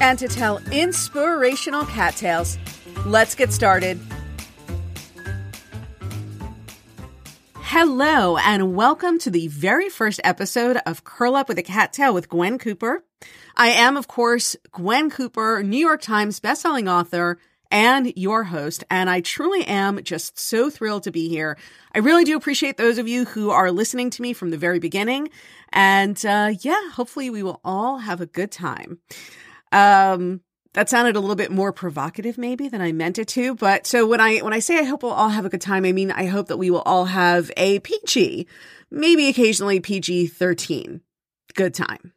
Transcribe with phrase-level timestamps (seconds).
[0.00, 2.58] and to tell inspirational cat tales.
[3.04, 3.98] Let's get started.
[7.54, 12.14] Hello, and welcome to the very first episode of Curl Up with a Cat Tale
[12.14, 13.04] with Gwen Cooper.
[13.56, 17.38] I am, of course, Gwen Cooper, New York Times bestselling author
[17.70, 18.84] and your host.
[18.90, 21.58] And I truly am just so thrilled to be here.
[21.94, 24.78] I really do appreciate those of you who are listening to me from the very
[24.78, 25.28] beginning.
[25.70, 28.98] And uh, yeah, hopefully we will all have a good time.
[29.72, 30.40] Um,
[30.74, 33.54] that sounded a little bit more provocative maybe than I meant it to.
[33.54, 35.84] But so when I when I say I hope we'll all have a good time,
[35.84, 38.46] I mean I hope that we will all have a PG,
[38.90, 41.00] maybe occasionally PG 13
[41.54, 42.12] good time.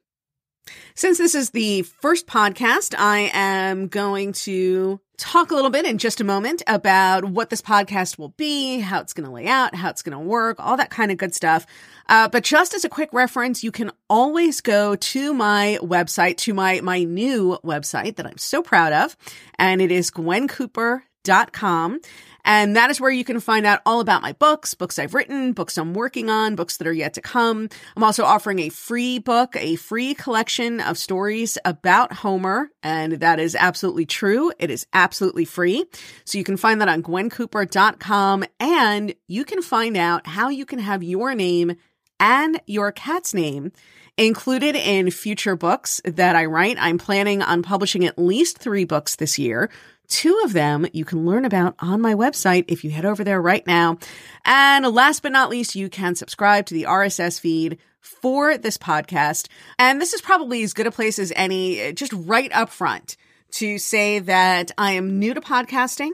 [0.93, 5.99] Since this is the first podcast, I am going to talk a little bit in
[5.99, 9.75] just a moment about what this podcast will be, how it's going to lay out,
[9.75, 11.67] how it's going to work, all that kind of good stuff.
[12.09, 16.55] Uh, but just as a quick reference, you can always go to my website, to
[16.55, 19.15] my, my new website that I'm so proud of.
[19.59, 21.99] And it is gwencooper.com.
[22.43, 25.53] And that is where you can find out all about my books, books I've written,
[25.53, 27.69] books I'm working on, books that are yet to come.
[27.95, 32.71] I'm also offering a free book, a free collection of stories about Homer.
[32.83, 34.51] And that is absolutely true.
[34.59, 35.85] It is absolutely free.
[36.25, 40.79] So you can find that on gwencooper.com and you can find out how you can
[40.79, 41.75] have your name
[42.19, 43.71] and your cat's name
[44.17, 46.77] included in future books that I write.
[46.79, 49.69] I'm planning on publishing at least three books this year.
[50.11, 53.41] Two of them you can learn about on my website if you head over there
[53.41, 53.97] right now.
[54.43, 59.47] And last but not least, you can subscribe to the RSS feed for this podcast.
[59.79, 63.15] And this is probably as good a place as any, just right up front
[63.51, 66.11] to say that I am new to podcasting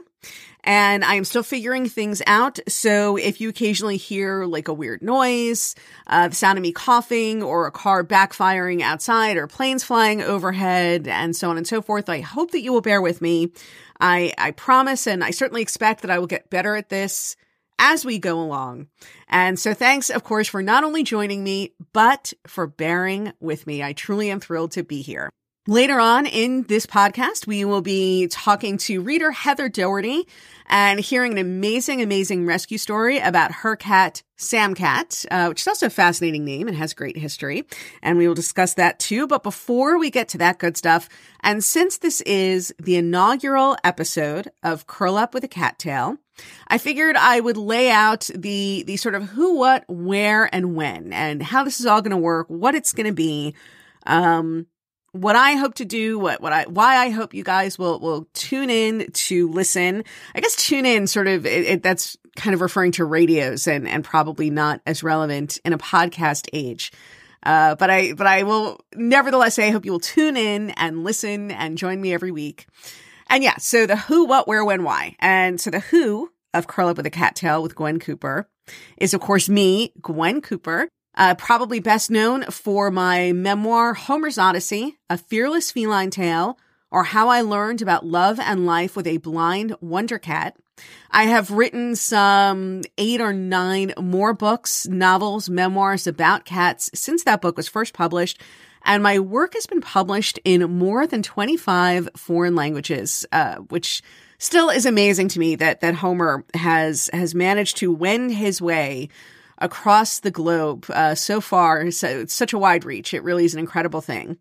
[0.64, 2.58] and I am still figuring things out.
[2.68, 5.74] So if you occasionally hear like a weird noise,
[6.06, 11.08] uh, the sound of me coughing, or a car backfiring outside, or planes flying overhead,
[11.08, 13.52] and so on and so forth, I hope that you will bear with me.
[14.00, 17.36] I, I promise and I certainly expect that I will get better at this
[17.78, 18.88] as we go along.
[19.28, 23.82] And so thanks, of course, for not only joining me, but for bearing with me.
[23.82, 25.30] I truly am thrilled to be here.
[25.68, 30.26] Later on in this podcast, we will be talking to reader Heather Doherty
[30.64, 35.68] and hearing an amazing, amazing rescue story about her cat, Sam Cat, uh, which is
[35.68, 37.66] also a fascinating name and has great history.
[38.02, 39.26] And we will discuss that too.
[39.26, 41.06] But before we get to that good stuff,
[41.40, 46.16] and since this is the inaugural episode of Curl Up with a Cat Tale,
[46.68, 51.12] I figured I would lay out the, the sort of who, what, where, and when,
[51.12, 53.54] and how this is all going to work, what it's going to be.
[54.06, 54.64] Um,
[55.12, 58.28] what I hope to do, what, what I, why I hope you guys will, will
[58.34, 60.04] tune in to listen.
[60.34, 63.88] I guess tune in sort of, it, it, that's kind of referring to radios and,
[63.88, 66.92] and probably not as relevant in a podcast age.
[67.42, 71.04] Uh, but I, but I will nevertheless say I hope you will tune in and
[71.04, 72.66] listen and join me every week.
[73.28, 75.16] And yeah, so the who, what, where, when, why.
[75.20, 78.48] And so the who of Curl Up with a Cat Tale with Gwen Cooper
[78.96, 80.88] is of course me, Gwen Cooper.
[81.14, 86.58] Uh, probably best known for my memoir, Homer's Odyssey, A Fearless Feline Tale,
[86.90, 90.56] or How I Learned About Love and Life with a Blind Wonder Cat.
[91.10, 97.40] I have written some eight or nine more books, novels, memoirs about cats since that
[97.40, 98.40] book was first published.
[98.84, 104.02] And my work has been published in more than 25 foreign languages, uh, which
[104.38, 109.08] still is amazing to me that, that Homer has, has managed to wend his way
[109.58, 111.90] across the globe uh, so far.
[111.90, 113.12] So it's such a wide reach.
[113.12, 114.38] It really is an incredible thing.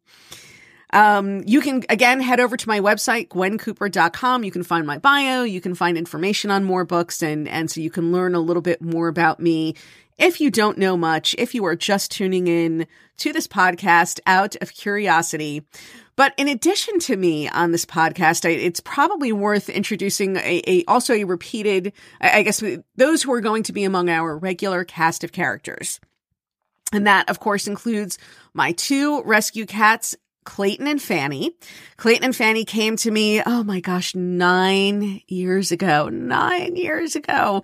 [0.94, 4.44] Um, you can again head over to my website, gwencooper.com.
[4.44, 5.44] You can find my bio.
[5.44, 8.62] You can find information on more books and, and so you can learn a little
[8.62, 9.76] bit more about me.
[10.18, 12.88] If you don't know much, if you are just tuning in
[13.18, 15.64] to this podcast out of curiosity,
[16.18, 20.84] but in addition to me on this podcast, I, it's probably worth introducing a, a,
[20.86, 22.62] also a repeated, I guess,
[22.98, 26.02] those who are going to be among our regular cast of characters.
[26.92, 28.18] And that, of course, includes
[28.54, 30.16] my two rescue cats,
[30.48, 31.52] Clayton and Fanny.
[31.98, 36.08] Clayton and Fanny came to me, oh my gosh, nine years ago.
[36.08, 37.64] Nine years ago.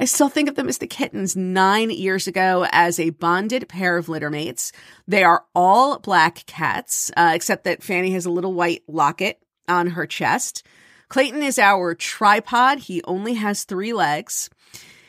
[0.00, 3.98] I still think of them as the kittens nine years ago as a bonded pair
[3.98, 4.72] of littermates.
[5.06, 9.38] They are all black cats, uh, except that Fanny has a little white locket
[9.68, 10.66] on her chest.
[11.10, 12.78] Clayton is our tripod.
[12.78, 14.48] He only has three legs.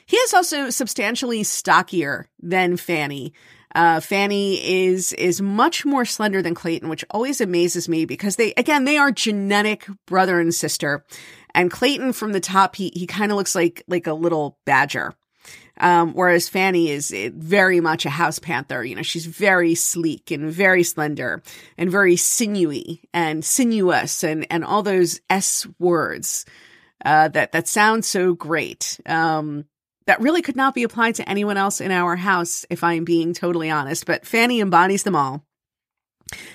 [0.06, 3.34] He is also substantially stockier than Fanny.
[3.76, 8.54] Uh, Fanny is is much more slender than Clayton, which always amazes me because they
[8.54, 11.06] again they are genetic brother and sister.
[11.56, 15.14] And Clayton from the top, he he kind of looks like like a little badger.
[15.80, 18.84] Um, whereas Fanny is eh, very much a house panther.
[18.84, 21.42] You know, she's very sleek and very slender
[21.78, 26.46] and very sinewy and sinuous and, and all those S words,
[27.04, 29.00] uh, that, that sound so great.
[29.08, 29.66] Um,
[30.06, 33.34] that really could not be applied to anyone else in our house, if I'm being
[33.34, 35.44] totally honest, but Fanny embodies them all.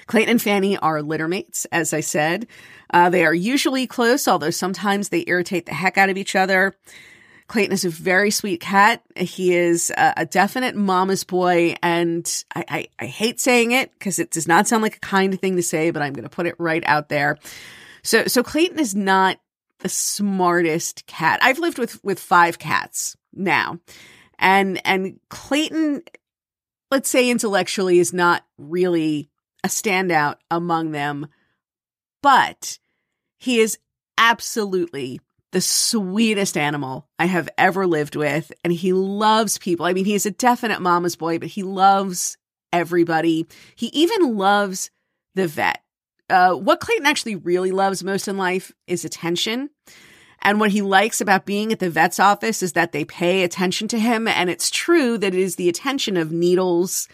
[0.07, 2.47] Clayton and Fanny are littermates, as I said.
[2.93, 6.75] Uh, they are usually close, although sometimes they irritate the heck out of each other.
[7.47, 9.03] Clayton is a very sweet cat.
[9.17, 14.19] He is a, a definite mama's boy, and I, I, I hate saying it because
[14.19, 16.47] it does not sound like a kind thing to say, but I'm going to put
[16.47, 17.39] it right out there.
[18.03, 19.39] So, so Clayton is not
[19.79, 21.41] the smartest cat.
[21.43, 23.79] I've lived with with five cats now.
[24.39, 26.03] And and Clayton
[26.91, 29.29] let's say intellectually is not really
[29.65, 31.27] a standout among them,
[32.23, 32.79] but
[33.39, 33.79] he is
[34.17, 35.21] absolutely
[35.53, 38.53] the sweetest animal I have ever lived with.
[38.65, 39.87] And he loves people.
[39.87, 42.37] I mean, he's a definite mama's boy, but he loves
[42.73, 43.47] everybody.
[43.75, 44.91] He even loves
[45.35, 45.83] the vet.
[46.29, 49.71] Uh, what Clayton actually really loves most in life is attention.
[50.49, 53.87] And what he likes about being at the vet's office is that they pay attention
[53.89, 54.27] to him.
[54.27, 57.07] And it's true that it is the attention of needles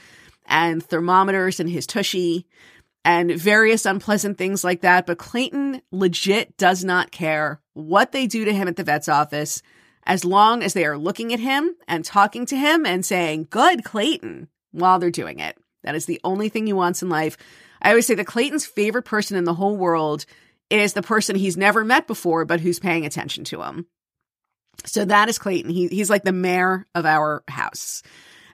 [0.46, 2.46] and thermometers and his tushy
[3.04, 5.04] and various unpleasant things like that.
[5.04, 9.62] But Clayton legit does not care what they do to him at the vet's office
[10.04, 13.82] as long as they are looking at him and talking to him and saying, Good,
[13.82, 15.58] Clayton, while they're doing it.
[15.82, 17.36] That is the only thing he wants in life.
[17.82, 20.24] I always say that Clayton's favorite person in the whole world
[20.70, 23.86] is the person he's never met before, but who's paying attention to him.
[24.84, 25.70] So that is Clayton.
[25.70, 28.02] He, he's like the mayor of our house.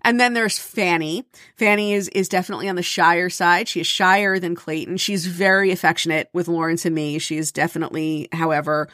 [0.02, 1.24] And then there's Fanny.
[1.56, 3.68] Fanny is is definitely on the shyer side.
[3.68, 4.96] She is shyer than Clayton.
[4.96, 7.18] She's very affectionate with Lawrence and me.
[7.18, 8.88] She is definitely, however,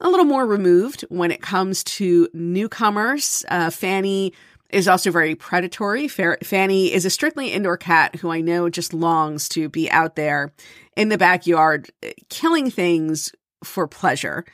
[0.00, 3.44] a little more removed when it comes to newcomers.
[3.48, 4.32] Uh, Fanny
[4.74, 6.08] is also very predatory.
[6.08, 10.52] Fanny is a strictly indoor cat who I know just longs to be out there
[10.96, 13.32] in the backyard uh, killing things
[13.62, 14.44] for pleasure.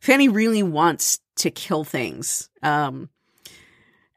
[0.00, 2.48] Fanny really wants to kill things.
[2.62, 3.10] Um,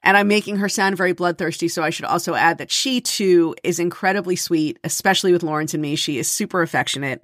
[0.01, 1.67] and I'm making her sound very bloodthirsty.
[1.67, 5.81] So I should also add that she too is incredibly sweet, especially with Lawrence and
[5.81, 5.95] me.
[5.95, 7.21] She is super affectionate.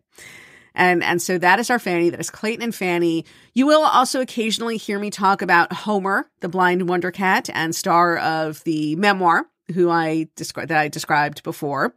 [0.75, 2.09] And, and so that is our Fanny.
[2.09, 3.25] That is Clayton and Fanny.
[3.53, 8.17] You will also occasionally hear me talk about Homer, the blind wonder cat and star
[8.17, 11.95] of the memoir, who I described, that I described before.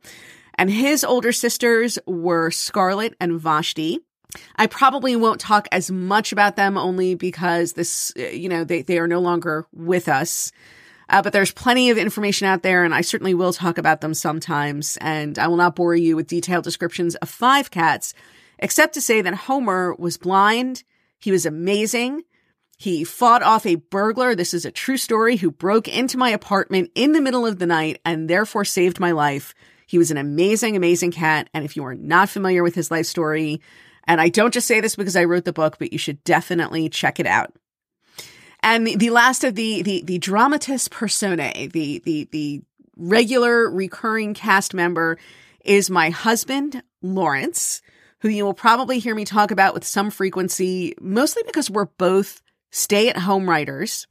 [0.55, 4.01] And his older sisters were Scarlet and Vashti.
[4.57, 8.99] I probably won't talk as much about them only because this, you know, they, they
[8.99, 10.53] are no longer with us.
[11.09, 14.13] Uh, but there's plenty of information out there, and I certainly will talk about them
[14.13, 14.99] sometimes.
[15.01, 18.13] And I will not bore you with detailed descriptions of five cats,
[18.59, 20.85] except to say that Homer was blind.
[21.19, 22.23] He was amazing.
[22.79, 24.35] He fought off a burglar.
[24.35, 27.67] This is a true story who broke into my apartment in the middle of the
[27.67, 29.55] night and therefore saved my life.
[29.87, 31.51] He was an amazing, amazing cat.
[31.53, 33.61] And if you are not familiar with his life story,
[34.05, 36.89] and I don't just say this because I wrote the book, but you should definitely
[36.89, 37.53] check it out.
[38.63, 42.63] And the, the last of the, the, the dramatis personae, the, the, the
[42.97, 45.19] regular recurring cast member
[45.65, 47.83] is my husband, Lawrence,
[48.21, 52.43] who you will probably hear me talk about with some frequency, mostly because we're both
[52.71, 54.07] stay at home writers.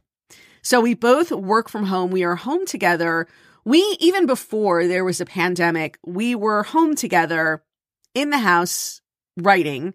[0.62, 2.12] So we both work from home.
[2.12, 3.28] We are home together.
[3.66, 7.64] We, even before there was a pandemic, we were home together
[8.14, 9.02] in the house
[9.38, 9.94] writing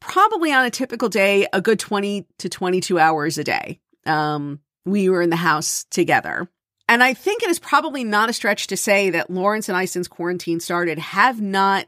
[0.00, 3.80] probably on a typical day, a good 20 to 22 hours a day.
[4.04, 6.48] Um, we were in the house together.
[6.88, 9.86] And I think it is probably not a stretch to say that Lawrence and I,
[9.86, 11.86] since quarantine started, have not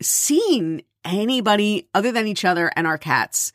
[0.00, 3.52] seen anybody other than each other and our cats.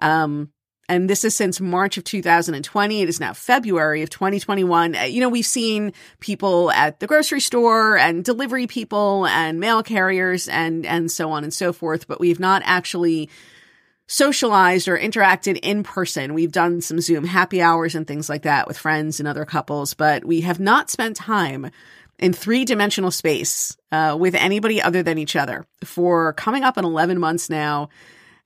[0.00, 0.50] Um,
[0.88, 3.02] and this is since March of 2020.
[3.02, 4.94] It is now February of 2021.
[4.94, 9.82] Uh, you know, we've seen people at the grocery store and delivery people and mail
[9.82, 13.28] carriers and, and so on and so forth, but we've not actually
[14.06, 16.34] socialized or interacted in person.
[16.34, 19.94] We've done some Zoom happy hours and things like that with friends and other couples,
[19.94, 21.72] but we have not spent time
[22.18, 26.84] in three dimensional space uh, with anybody other than each other for coming up on
[26.84, 27.88] 11 months now.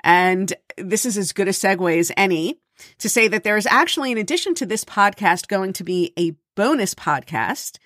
[0.03, 2.59] And this is as good a segue as any
[2.99, 6.33] to say that there is actually, in addition to this podcast, going to be a
[6.57, 7.79] bonus podcast.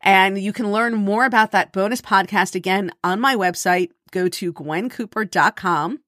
[0.00, 3.90] And you can learn more about that bonus podcast again on my website.
[4.10, 6.00] Go to gwencooper.com.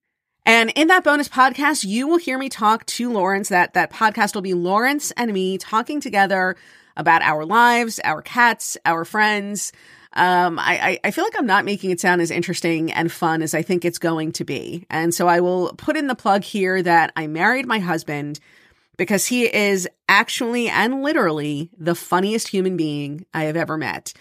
[0.45, 3.51] And in that bonus podcast, you will hear me talk to Lawrence.
[3.51, 6.57] That, that podcast will be Lawrence and me talking together
[6.97, 9.73] about our lives, our cats, our friends.
[10.15, 13.55] Um, I, I feel like I'm not making it sound as interesting and fun as
[13.55, 14.87] I think it's going to be.
[14.91, 18.39] And so I will put in the plug here that I married my husband
[18.99, 24.13] because he is actually and literally the funniest human being I have ever met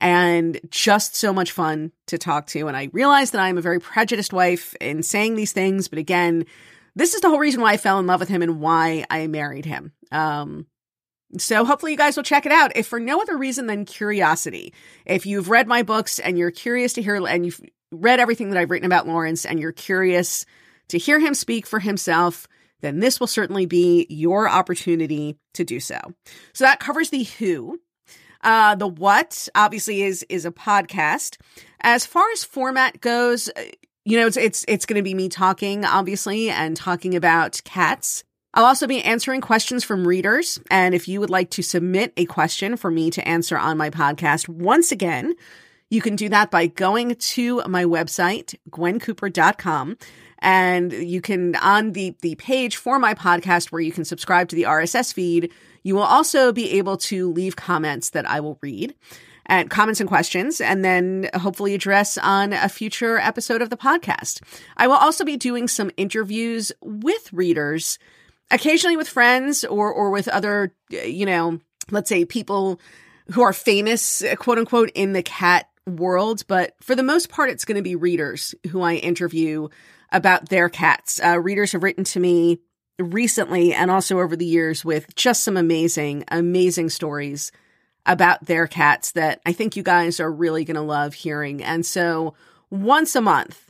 [0.00, 2.68] and just so much fun to talk to.
[2.68, 6.44] And I realize that I'm a very prejudiced wife in saying these things, but again,
[6.94, 9.26] this is the whole reason why I fell in love with him and why I
[9.26, 9.92] married him.
[10.12, 10.66] Um,
[11.36, 12.76] so hopefully you guys will check it out.
[12.76, 14.72] If for no other reason than curiosity,
[15.04, 17.60] if you've read my books and you're curious to hear, and you've
[17.92, 20.46] read everything that I've written about Lawrence and you're curious
[20.88, 22.48] to hear him speak for himself,
[22.80, 25.98] then this will certainly be your opportunity to do so.
[26.54, 27.80] So that covers the who.
[28.42, 31.36] Uh, the what obviously is is a podcast.
[31.80, 33.62] As far as format goes, uh,
[34.04, 38.22] you know, it's it's it's going to be me talking, obviously, and talking about cats.
[38.58, 40.58] I'll also be answering questions from readers.
[40.68, 43.88] And if you would like to submit a question for me to answer on my
[43.88, 45.36] podcast, once again,
[45.90, 49.96] you can do that by going to my website, gwencooper.com.
[50.40, 54.56] And you can, on the, the page for my podcast where you can subscribe to
[54.56, 55.52] the RSS feed,
[55.84, 58.92] you will also be able to leave comments that I will read
[59.46, 64.42] and comments and questions and then hopefully address on a future episode of the podcast.
[64.76, 68.00] I will also be doing some interviews with readers
[68.50, 72.80] occasionally with friends or or with other you know let's say people
[73.32, 76.44] who are famous quote unquote in the cat world.
[76.46, 79.68] But for the most part it's going to be readers who i interview
[80.10, 81.20] about their cats.
[81.22, 82.58] Uh, readers have written to me
[82.98, 87.52] recently and also over the years with just some amazing amazing stories
[88.06, 91.62] about their cats that i think you guys are really going to love hearing.
[91.62, 92.34] And so
[92.70, 93.67] once a month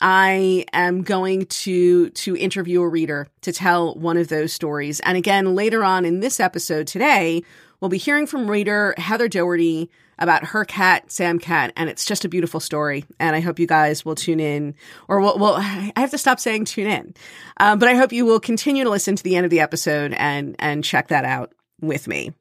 [0.00, 5.00] I am going to to interview a reader to tell one of those stories.
[5.00, 7.42] And again, later on in this episode today,
[7.80, 12.24] we'll be hearing from reader Heather Doherty about her cat, Sam Cat, and it's just
[12.24, 13.04] a beautiful story.
[13.20, 14.74] And I hope you guys will tune in,
[15.06, 17.14] or will, will I have to stop saying tune in,
[17.58, 20.12] um, but I hope you will continue to listen to the end of the episode
[20.14, 22.32] and and check that out with me.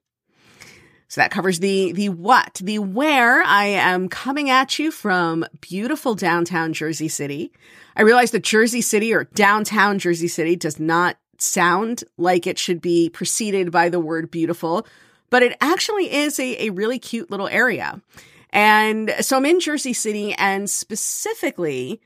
[1.10, 6.16] So that covers the, the what, the where I am coming at you from beautiful
[6.16, 7.52] downtown Jersey City.
[7.96, 12.82] I realize that Jersey City or downtown Jersey City does not sound like it should
[12.82, 14.86] be preceded by the word beautiful,
[15.30, 18.02] but it actually is a, a really cute little area.
[18.52, 22.02] And so I'm in Jersey City and specifically,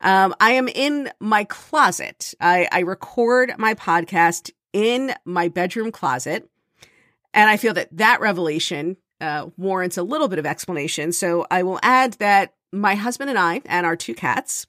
[0.00, 2.34] um, I am in my closet.
[2.40, 6.50] I, I record my podcast in my bedroom closet.
[7.36, 11.12] And I feel that that revelation uh, warrants a little bit of explanation.
[11.12, 14.66] So I will add that my husband and I and our two cats,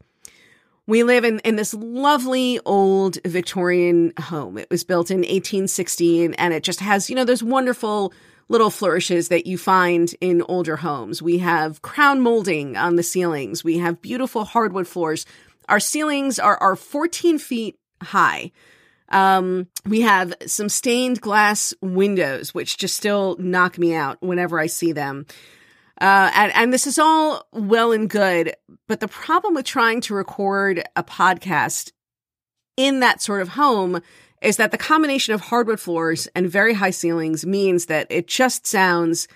[0.85, 4.57] we live in, in this lovely old Victorian home.
[4.57, 8.13] It was built in 1816 and it just has, you know, those wonderful
[8.49, 11.21] little flourishes that you find in older homes.
[11.21, 13.63] We have crown molding on the ceilings.
[13.63, 15.25] We have beautiful hardwood floors.
[15.67, 18.51] Our ceilings are, are 14 feet high.
[19.09, 24.67] Um, we have some stained glass windows, which just still knock me out whenever I
[24.67, 25.25] see them.
[25.99, 28.53] Uh, and, and this is all well and good,
[28.87, 31.91] but the problem with trying to record a podcast
[32.75, 34.01] in that sort of home
[34.41, 38.67] is that the combination of hardwood floors and very high ceilings means that it just
[38.67, 39.27] sounds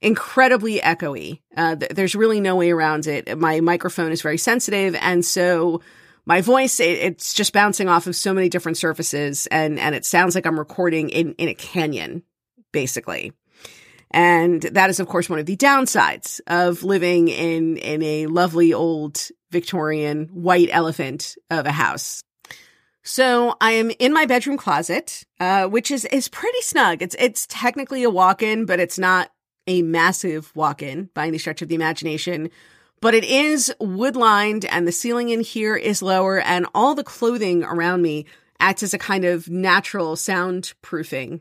[0.00, 1.40] incredibly echoey.
[1.54, 3.36] Uh, th- there's really no way around it.
[3.36, 5.82] My microphone is very sensitive, and so
[6.26, 10.04] my voice it, it's just bouncing off of so many different surfaces and and it
[10.04, 12.22] sounds like i'm recording in in a canyon
[12.76, 13.32] basically.
[14.10, 18.74] And that is of course one of the downsides of living in in a lovely
[18.74, 22.22] old victorian white elephant of a house.
[23.02, 27.00] So I am in my bedroom closet, uh, which is is pretty snug.
[27.00, 29.30] It's it's technically a walk-in, but it's not
[29.66, 32.50] a massive walk-in by any stretch of the imagination
[33.00, 37.04] but it is wood lined and the ceiling in here is lower and all the
[37.04, 38.26] clothing around me
[38.58, 41.40] acts as a kind of natural soundproofing.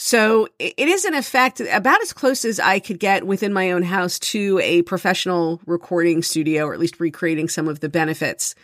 [0.00, 3.82] So it is in effect about as close as I could get within my own
[3.82, 8.54] house to a professional recording studio, or at least recreating some of the benefits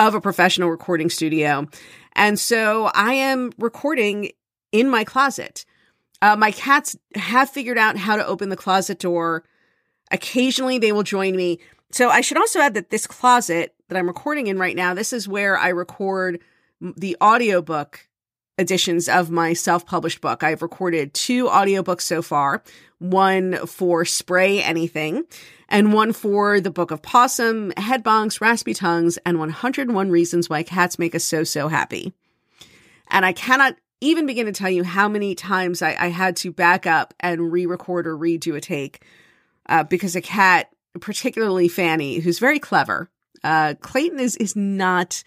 [0.00, 1.68] of a professional recording studio.
[2.14, 4.32] And so I am recording
[4.72, 5.64] in my closet.
[6.22, 9.44] Uh, my cats have figured out how to open the closet door.
[10.10, 11.58] Occasionally they will join me.
[11.90, 15.12] So I should also add that this closet that I'm recording in right now, this
[15.12, 16.40] is where I record
[16.80, 18.08] the audiobook
[18.58, 20.42] editions of my self-published book.
[20.42, 22.62] I've recorded two audiobooks so far,
[22.98, 25.24] one for Spray Anything
[25.68, 30.62] and one for the Book of Possum, Head Bonks, Raspy Tongues, and 101 Reasons Why
[30.62, 32.12] Cats Make Us So, So Happy.
[33.08, 36.52] And I cannot even begin to tell you how many times I, I had to
[36.52, 39.02] back up and re-record or redo a take
[39.70, 40.68] uh, because a cat,
[41.00, 43.08] particularly Fanny, who's very clever.
[43.42, 45.22] Uh, Clayton is is not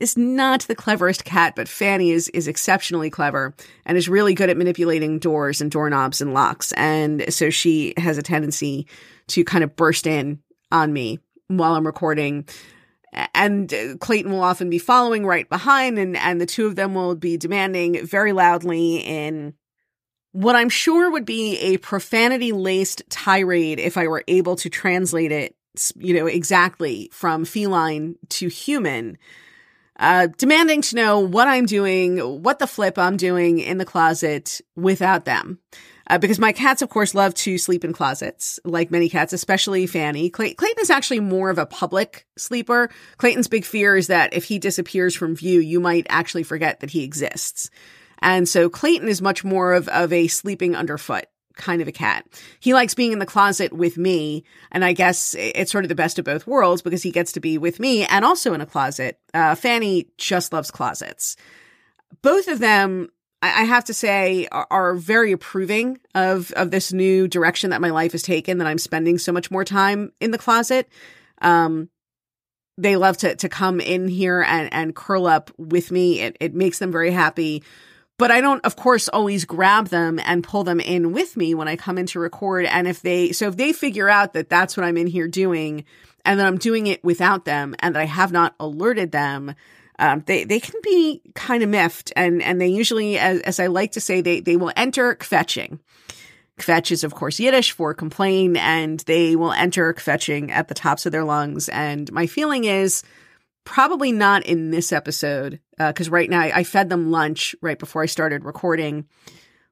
[0.00, 3.54] is not the cleverest cat, but Fanny is is exceptionally clever
[3.86, 6.72] and is really good at manipulating doors and doorknobs and locks.
[6.72, 8.88] And so she has a tendency
[9.28, 12.48] to kind of burst in on me while I'm recording.
[13.34, 17.14] And Clayton will often be following right behind, and, and the two of them will
[17.14, 19.52] be demanding very loudly in
[20.32, 25.32] what I'm sure would be a profanity laced tirade if I were able to translate
[25.32, 25.54] it,
[25.96, 29.18] you know, exactly from feline to human
[30.02, 34.60] uh, demanding to know what I'm doing, what the flip I'm doing in the closet
[34.74, 35.58] without them.
[36.08, 39.86] Uh, because my cats, of course, love to sleep in closets, like many cats, especially
[39.86, 40.28] Fanny.
[40.28, 42.90] Clay- Clayton is actually more of a public sleeper.
[43.18, 46.90] Clayton's big fear is that if he disappears from view, you might actually forget that
[46.90, 47.70] he exists.
[48.22, 52.26] And so Clayton is much more of, of a sleeping underfoot kind of a cat.
[52.60, 55.94] He likes being in the closet with me, and I guess it's sort of the
[55.94, 58.66] best of both worlds because he gets to be with me and also in a
[58.66, 59.18] closet.
[59.34, 61.36] Uh, Fanny just loves closets.
[62.22, 63.08] Both of them,
[63.40, 67.90] I, have to say, are, are, very approving of of this new direction that my
[67.90, 68.58] life has taken.
[68.58, 70.88] That I'm spending so much more time in the closet.
[71.40, 71.88] Um,
[72.78, 76.20] they love to to come in here and and curl up with me.
[76.20, 77.62] It it makes them very happy
[78.18, 81.68] but I don't, of course, always grab them and pull them in with me when
[81.68, 82.66] I come in to record.
[82.66, 85.84] And if they, so if they figure out that that's what I'm in here doing
[86.24, 89.54] and that I'm doing it without them and that I have not alerted them,
[89.98, 92.12] um, they, they can be kind of miffed.
[92.14, 95.78] And, and they usually, as, as I like to say, they, they will enter kvetching.
[96.58, 101.06] Kvetch is, of course, Yiddish for complain, and they will enter kvetching at the tops
[101.06, 101.68] of their lungs.
[101.68, 103.02] And my feeling is,
[103.64, 107.78] probably not in this episode because uh, right now I, I fed them lunch right
[107.78, 109.06] before I started recording.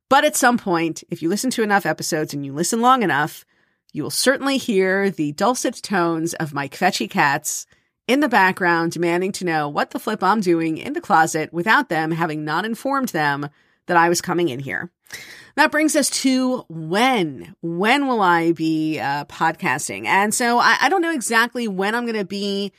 [0.09, 3.45] But at some point, if you listen to enough episodes and you listen long enough,
[3.93, 7.67] you will certainly hear the dulcet tones of my kvetchy cats
[8.07, 11.89] in the background demanding to know what the flip I'm doing in the closet without
[11.89, 13.49] them having not informed them
[13.87, 14.91] that I was coming in here.
[15.57, 17.55] That brings us to when.
[17.61, 20.07] When will I be uh, podcasting?
[20.07, 22.73] And so I, I don't know exactly when I'm going to be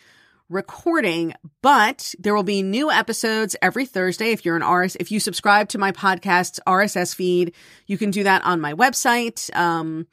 [0.52, 4.32] recording, but there will be new episodes every Thursday.
[4.32, 7.54] If you're an RS, if you subscribe to my podcast's RSS feed,
[7.88, 9.56] you can do that on my website.
[9.56, 10.08] Um,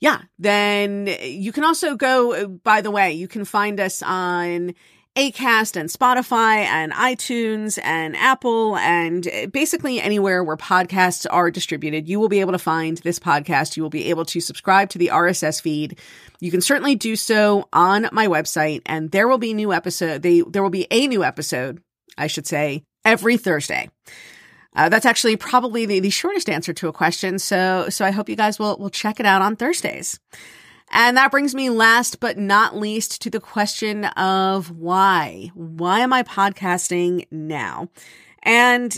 [0.00, 4.74] yeah, then you can also go, by the way, you can find us on
[5.16, 9.22] Acast and Spotify and iTunes and Apple and
[9.52, 13.76] basically anywhere where podcasts are distributed, you will be able to find this podcast.
[13.76, 16.00] You will be able to subscribe to the RSS feed.
[16.40, 20.22] You can certainly do so on my website and there will be new episode.
[20.22, 21.80] They, there will be a new episode,
[22.18, 23.90] I should say, every Thursday.
[24.74, 27.38] Uh, that's actually probably the, the shortest answer to a question.
[27.38, 30.18] So, so I hope you guys will, will check it out on Thursdays.
[30.94, 35.50] And that brings me last but not least to the question of why?
[35.54, 37.88] Why am I podcasting now?
[38.44, 38.96] And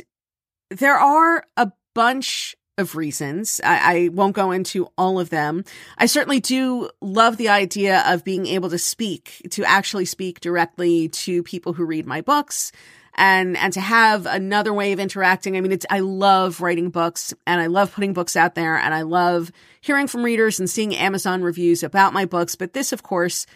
[0.71, 3.63] there are a bunch of reasons.
[3.65, 5.65] I, I, won't go into all of them.
[5.97, 11.09] I certainly do love the idea of being able to speak, to actually speak directly
[11.09, 12.73] to people who read my books,
[13.17, 15.57] and and to have another way of interacting.
[15.57, 18.95] I mean, it's I love writing books and I love putting books out there and
[18.95, 19.51] I love
[19.81, 22.55] hearing from readers and seeing Amazon reviews about my books.
[22.55, 23.47] But this, of course,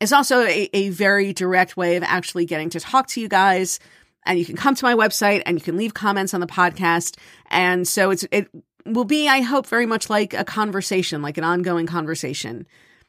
[0.00, 3.78] is also a, a very direct way of actually getting to talk to you guys.
[4.24, 7.16] And you can come to my website and you can leave comments on the podcast.
[7.50, 8.48] And so it's it
[8.86, 12.66] will be, I hope, very much like a conversation, like an ongoing conversation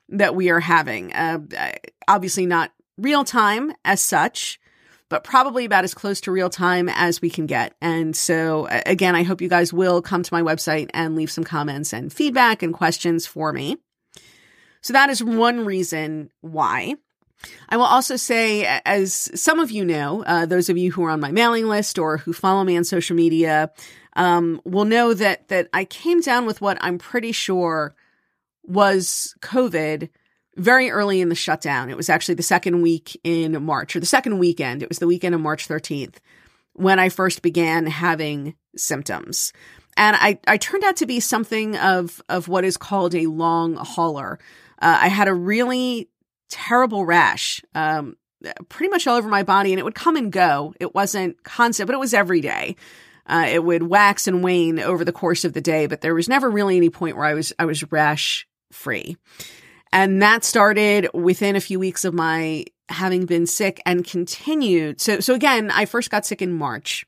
[0.09, 1.13] that we are having.
[1.13, 1.39] Uh,
[2.07, 4.59] obviously, not real time as such,
[5.11, 7.75] but probably about as close to real time as we can get.
[7.81, 11.43] And so again, I hope you guys will come to my website and leave some
[11.43, 13.75] comments and feedback and questions for me.
[14.79, 16.95] So that is one reason why.
[17.67, 21.09] I will also say, as some of you know, uh, those of you who are
[21.09, 23.69] on my mailing list or who follow me on social media,
[24.15, 27.95] um, will know that that I came down with what I'm pretty sure
[28.63, 30.09] was COVID
[30.57, 31.89] very early in the shutdown.
[31.89, 34.83] It was actually the second week in March or the second weekend.
[34.83, 36.15] It was the weekend of March 13th
[36.73, 39.53] when I first began having symptoms.
[39.97, 43.75] And I, I turned out to be something of, of what is called a long
[43.75, 44.39] hauler.
[44.81, 46.09] Uh, I had a really
[46.49, 48.17] terrible rash, um,
[48.69, 50.73] pretty much all over my body and it would come and go.
[50.79, 52.75] It wasn't constant, but it was every day.
[53.27, 56.27] Uh, it would wax and wane over the course of the day, but there was
[56.27, 59.17] never really any point where I was, I was rash free.
[59.93, 65.01] And that started within a few weeks of my having been sick and continued.
[65.01, 67.05] So, so again, I first got sick in March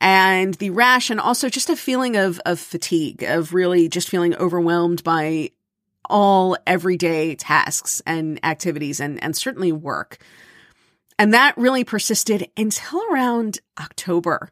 [0.00, 4.34] and the rash and also just a feeling of, of fatigue, of really just feeling
[4.36, 5.50] overwhelmed by
[6.08, 10.18] all everyday tasks and activities and, and certainly work.
[11.18, 14.50] And that really persisted until around October.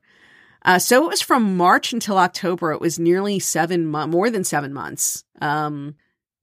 [0.65, 2.73] Uh, so it was from March until October.
[2.73, 5.95] It was nearly seven months, more than seven months, um,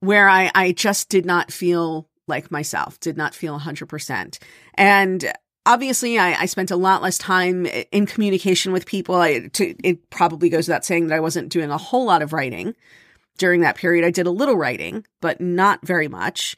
[0.01, 4.39] where I, I just did not feel like myself, did not feel 100%.
[4.75, 5.31] And
[5.65, 9.15] obviously I, I, spent a lot less time in communication with people.
[9.15, 12.33] I, to, it probably goes without saying that I wasn't doing a whole lot of
[12.33, 12.75] writing
[13.37, 14.05] during that period.
[14.05, 16.55] I did a little writing, but not very much.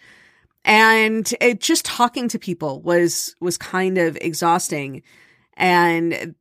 [0.66, 5.04] And it just talking to people was, was kind of exhausting.
[5.56, 6.36] And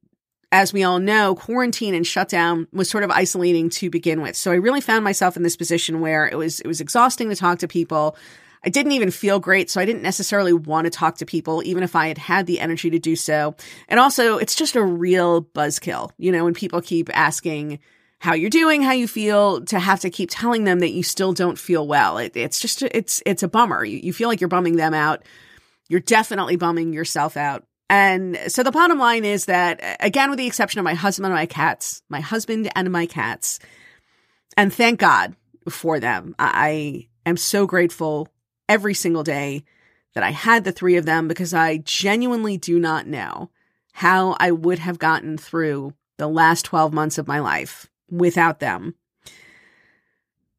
[0.52, 4.36] as we all know, quarantine and shutdown was sort of isolating to begin with.
[4.36, 7.36] So I really found myself in this position where it was, it was exhausting to
[7.36, 8.16] talk to people.
[8.62, 9.70] I didn't even feel great.
[9.70, 12.60] So I didn't necessarily want to talk to people, even if I had had the
[12.60, 13.56] energy to do so.
[13.88, 17.80] And also it's just a real buzzkill, you know, when people keep asking,
[18.18, 21.32] how you're doing, how you feel, to have to keep telling them that you still
[21.32, 22.18] don't feel well.
[22.18, 23.84] It, it's just, it's, it's a bummer.
[23.84, 25.24] You, you feel like you're bumming them out.
[25.88, 27.64] You're definitely bumming yourself out.
[27.92, 31.34] And so the bottom line is that, again, with the exception of my husband and
[31.34, 33.58] my cats, my husband and my cats,
[34.56, 35.36] and thank God
[35.68, 36.34] for them.
[36.38, 38.28] I am so grateful
[38.66, 39.64] every single day
[40.14, 43.50] that I had the three of them because I genuinely do not know
[43.92, 48.94] how I would have gotten through the last 12 months of my life without them.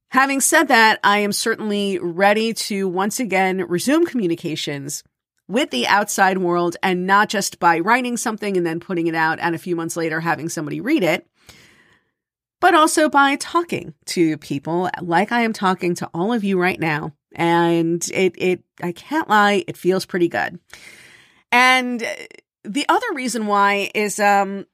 [0.10, 5.04] Having said that, I am certainly ready to once again resume communications
[5.48, 9.40] with the outside world and not just by writing something and then putting it out
[9.40, 11.28] and a few months later having somebody read it,
[12.62, 16.80] but also by talking to people like I am talking to all of you right
[16.80, 17.14] now.
[17.36, 20.60] And it, it, I can't lie, it feels pretty good.
[21.52, 22.04] And
[22.64, 24.66] the other reason why is, um,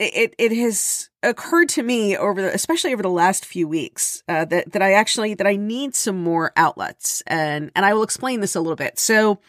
[0.00, 4.44] it it has occurred to me over the, especially over the last few weeks uh,
[4.44, 8.40] that that I actually that I need some more outlets and and I will explain
[8.40, 8.98] this a little bit.
[8.98, 9.40] So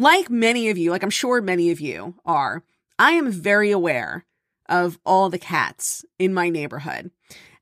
[0.00, 2.64] like many of you, like I'm sure many of you are,
[2.98, 4.24] I am very aware
[4.68, 7.10] of all the cats in my neighborhood.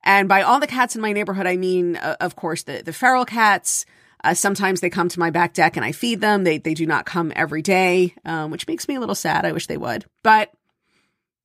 [0.05, 2.93] And by all the cats in my neighborhood, I mean, uh, of course, the, the
[2.93, 3.85] feral cats.
[4.23, 6.45] Uh, sometimes they come to my back deck and I feed them.
[6.45, 9.45] They, they do not come every day, um, which makes me a little sad.
[9.45, 10.05] I wish they would.
[10.23, 10.53] But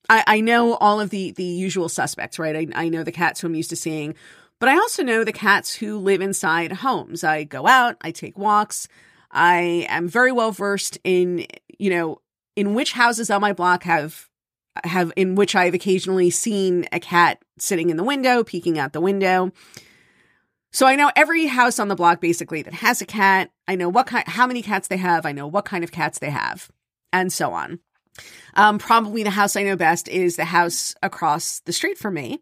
[0.10, 2.56] I, I know all of the the usual suspects, right?
[2.56, 4.16] I, I know the cats who I'm used to seeing,
[4.60, 7.24] but I also know the cats who live inside homes.
[7.24, 8.88] I go out, I take walks.
[9.34, 11.46] I am very well versed in,
[11.78, 12.22] you know,
[12.56, 14.30] in which houses on my block have
[14.84, 19.02] have in which I've occasionally seen a cat sitting in the window, peeking out the
[19.02, 19.52] window.
[20.72, 23.52] So I know every house on the block basically that has a cat.
[23.68, 26.20] I know what kind how many cats they have, I know what kind of cats
[26.20, 26.70] they have,
[27.12, 27.80] and so on.
[28.56, 32.42] Um, probably the house I know best is the house across the street from me.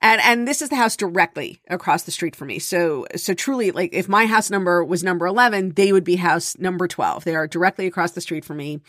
[0.00, 2.60] And, and this is the house directly across the street from me.
[2.60, 6.56] So, so truly, like if my house number was number 11, they would be house
[6.58, 7.24] number 12.
[7.24, 8.80] They are directly across the street from me.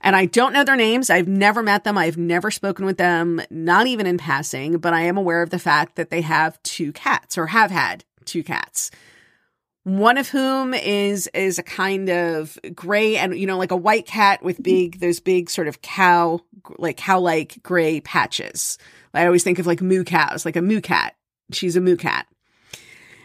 [0.00, 1.10] And I don't know their names.
[1.10, 1.98] I've never met them.
[1.98, 5.58] I've never spoken with them, not even in passing, but I am aware of the
[5.58, 8.90] fact that they have two cats or have had two cats
[9.84, 14.06] one of whom is is a kind of gray and you know like a white
[14.06, 16.40] cat with big those big sort of cow
[16.78, 18.78] like cow like gray patches
[19.14, 21.14] i always think of like moo cows like a moo cat.
[21.52, 22.26] She's a moo cat.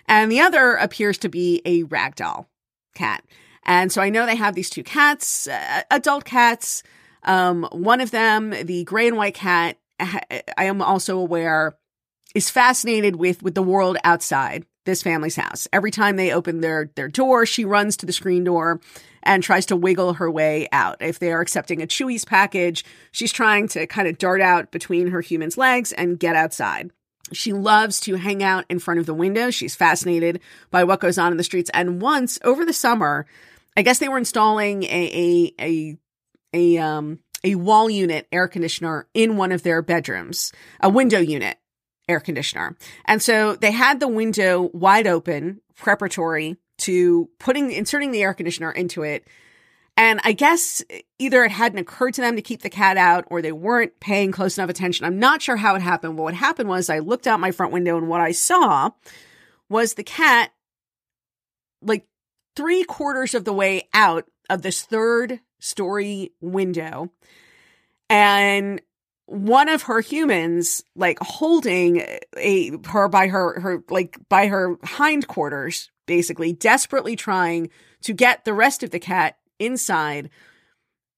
[0.08, 2.46] And the other appears to be a ragdoll
[2.96, 3.24] cat.
[3.66, 6.84] And so i know they have these two cats uh, adult cats.
[7.24, 11.76] Um one of them the gray and white cat i am also aware
[12.36, 15.68] is fascinated with with the world outside this family's house.
[15.72, 18.80] Every time they open their their door, she runs to the screen door
[19.28, 21.02] and tries to wiggle her way out.
[21.02, 25.08] If they are accepting a Chewy's package, she's trying to kind of dart out between
[25.08, 26.92] her human's legs and get outside.
[27.34, 29.52] She loves to hang out in front of the window.
[29.52, 30.40] She's fascinated
[30.72, 31.70] by what goes on in the streets.
[31.74, 33.28] And once over the summer,
[33.76, 35.98] I guess they were installing a a a,
[36.54, 41.58] a um a wall unit air conditioner in one of their bedrooms, a window unit
[42.08, 42.78] air conditioner.
[43.06, 46.56] And so they had the window wide open, preparatory
[46.88, 49.28] to putting, inserting the air conditioner into it.
[49.98, 50.84] And I guess
[51.20, 54.32] either it hadn't occurred to them to keep the cat out or they weren't paying
[54.32, 55.06] close enough attention.
[55.06, 57.74] I'm not sure how it happened, but what happened was I looked out my front
[57.74, 58.92] window and what I saw
[59.70, 60.52] was the cat
[61.82, 62.08] like
[62.56, 67.12] three quarters of the way out of this third story window.
[68.10, 68.82] And
[69.26, 72.02] one of her humans like holding
[72.38, 77.70] a her by her her like by her hindquarters basically desperately trying
[78.02, 80.30] to get the rest of the cat inside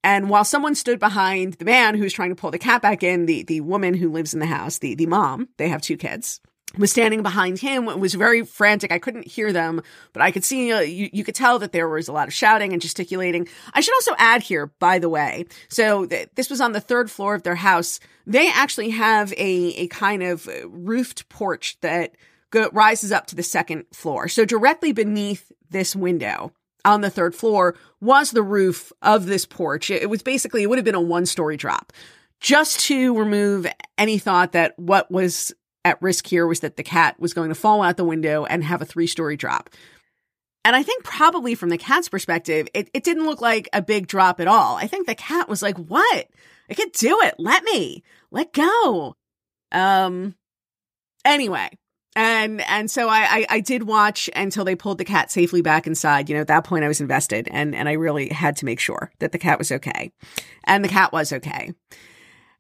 [0.04, 3.25] and while someone stood behind the man who's trying to pull the cat back in
[3.25, 6.41] the the woman who lives in the house the the mom they have two kids
[6.78, 8.91] was standing behind him was very frantic.
[8.91, 9.82] I couldn't hear them,
[10.13, 12.34] but I could see, uh, you, you could tell that there was a lot of
[12.34, 13.47] shouting and gesticulating.
[13.73, 17.10] I should also add here, by the way, so th- this was on the third
[17.10, 17.99] floor of their house.
[18.28, 22.15] They actually have a, a kind of roofed porch that
[22.51, 24.27] go- rises up to the second floor.
[24.27, 26.51] So directly beneath this window
[26.85, 29.89] on the third floor was the roof of this porch.
[29.89, 31.93] It, was basically, it would have been a one story drop
[32.39, 35.53] just to remove any thought that what was
[35.85, 38.63] at risk here was that the cat was going to fall out the window and
[38.63, 39.69] have a three story drop.
[40.65, 44.07] And I think probably from the cat's perspective, it, it didn't look like a big
[44.07, 44.75] drop at all.
[44.75, 46.27] I think the cat was like, what?
[46.69, 47.35] I could do it.
[47.39, 48.03] Let me.
[48.31, 49.15] Let go.
[49.71, 50.35] Um
[51.25, 51.69] anyway.
[52.15, 55.88] And and so I, I, I did watch until they pulled the cat safely back
[55.88, 56.30] inside.
[56.30, 58.80] You know, at that point I was invested and and I really had to make
[58.80, 60.12] sure that the cat was okay.
[60.63, 61.74] And the cat was okay.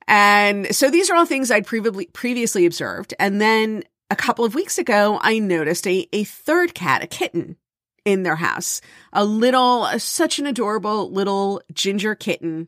[0.07, 3.13] And so these are all things I'd previously previously observed.
[3.19, 7.57] And then a couple of weeks ago, I noticed a, a third cat, a kitten
[8.05, 8.81] in their house,
[9.13, 12.67] a little, such an adorable little ginger kitten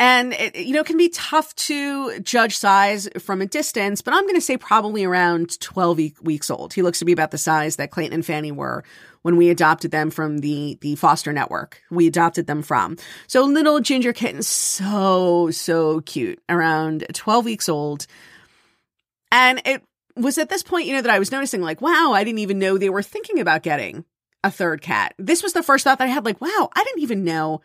[0.00, 4.14] and it, you know, it can be tough to judge size from a distance, but
[4.14, 6.72] I'm going to say probably around 12 weeks old.
[6.72, 8.82] He looks to be about the size that Clayton and Fanny were
[9.20, 12.96] when we adopted them from the, the foster network we adopted them from.
[13.26, 18.06] So little ginger kitten, so, so cute, around 12 weeks old.
[19.30, 19.82] And it
[20.16, 22.58] was at this point, you know, that I was noticing like, wow, I didn't even
[22.58, 24.06] know they were thinking about getting
[24.42, 25.14] a third cat.
[25.18, 27.60] This was the first thought that I had like, wow, I didn't even know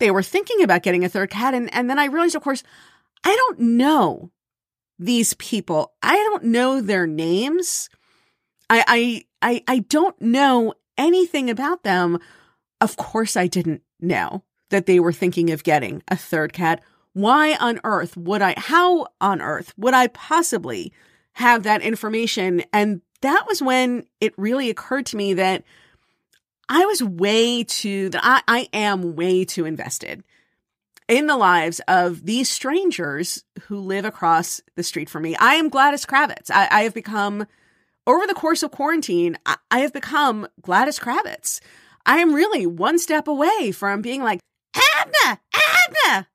[0.00, 1.54] they were thinking about getting a third cat.
[1.54, 2.64] And, and then I realized, of course,
[3.22, 4.32] I don't know
[4.98, 5.92] these people.
[6.02, 7.88] I don't know their names.
[8.68, 12.18] I, I, I, I don't know anything about them.
[12.80, 16.82] Of course, I didn't know that they were thinking of getting a third cat.
[17.12, 20.92] Why on earth would I, how on earth would I possibly
[21.34, 22.62] have that information?
[22.72, 25.64] And that was when it really occurred to me that
[26.70, 30.22] I was way too, I, I am way too invested
[31.08, 35.34] in the lives of these strangers who live across the street from me.
[35.34, 36.48] I am Gladys Kravitz.
[36.48, 37.48] I, I have become,
[38.06, 41.60] over the course of quarantine, I, I have become Gladys Kravitz.
[42.06, 44.38] I am really one step away from being like,
[45.00, 46.28] Abner, Abner,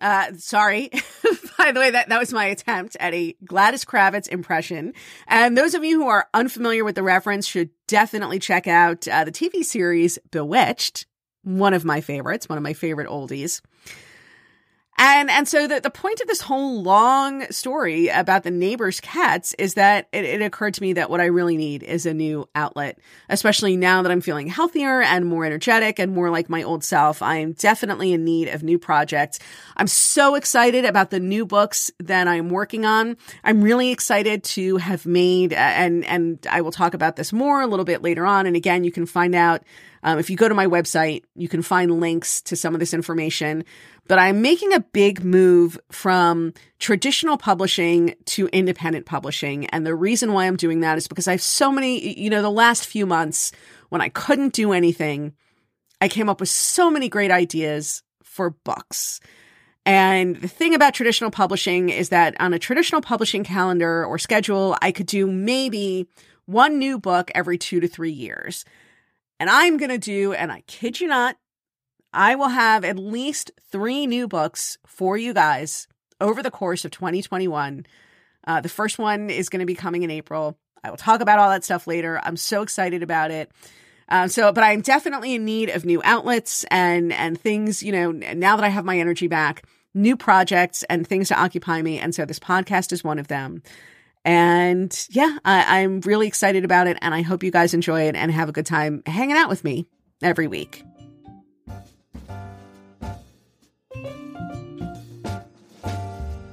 [0.00, 0.90] uh, sorry.
[1.58, 4.92] By the way, that, that was my attempt at a Gladys Kravitz impression.
[5.26, 9.24] And those of you who are unfamiliar with the reference should definitely check out uh,
[9.24, 11.06] the TV series Bewitched,
[11.42, 13.60] one of my favorites, one of my favorite oldies.
[14.98, 19.54] And and so the, the point of this whole long story about the neighbor's cats
[19.58, 22.48] is that it, it, occurred to me that what I really need is a new
[22.54, 26.82] outlet, especially now that I'm feeling healthier and more energetic and more like my old
[26.82, 27.20] self.
[27.20, 29.38] I am definitely in need of new projects.
[29.76, 33.16] I'm so excited about the new books that I'm working on.
[33.44, 37.60] I'm really excited to have made uh, and and I will talk about this more
[37.60, 38.46] a little bit later on.
[38.46, 39.62] And again, you can find out
[40.02, 42.94] um, if you go to my website, you can find links to some of this
[42.94, 43.64] information.
[44.08, 49.66] But I'm making a big move from traditional publishing to independent publishing.
[49.66, 52.42] And the reason why I'm doing that is because I have so many, you know,
[52.42, 53.52] the last few months
[53.88, 55.32] when I couldn't do anything,
[56.00, 59.20] I came up with so many great ideas for books.
[59.86, 64.76] And the thing about traditional publishing is that on a traditional publishing calendar or schedule,
[64.82, 66.08] I could do maybe
[66.44, 68.64] one new book every two to three years.
[69.38, 71.36] And I'm going to do, and I kid you not,
[72.12, 75.86] I will have at least three new books for you guys
[76.20, 77.86] over the course of 2021.
[78.46, 80.56] Uh, the first one is going to be coming in April.
[80.82, 82.20] I will talk about all that stuff later.
[82.22, 83.50] I'm so excited about it.
[84.08, 87.82] Uh, so, but I'm definitely in need of new outlets and and things.
[87.82, 91.82] You know, now that I have my energy back, new projects and things to occupy
[91.82, 91.98] me.
[91.98, 93.62] And so this podcast is one of them.
[94.26, 96.98] And yeah, I, I'm really excited about it.
[97.00, 99.62] And I hope you guys enjoy it and have a good time hanging out with
[99.62, 99.86] me
[100.20, 100.82] every week.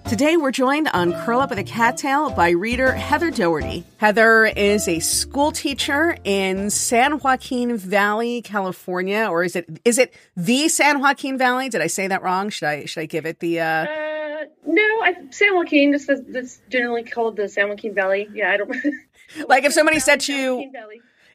[0.08, 3.84] Today we're joined on Curl Up with a Cat Tale by reader Heather Doherty.
[3.98, 10.14] Heather is a school teacher in San Joaquin Valley, California, or is it is it
[10.38, 11.70] the San Joaquin Valley?
[11.70, 12.50] Did I say that wrong?
[12.50, 13.62] Should I should I give it the?
[13.62, 14.23] Uh...
[14.66, 15.92] No, I, San Joaquin.
[15.92, 18.30] This is generally called the San Joaquin Valley.
[18.34, 18.76] Yeah, I don't.
[19.48, 20.72] like if somebody said to you,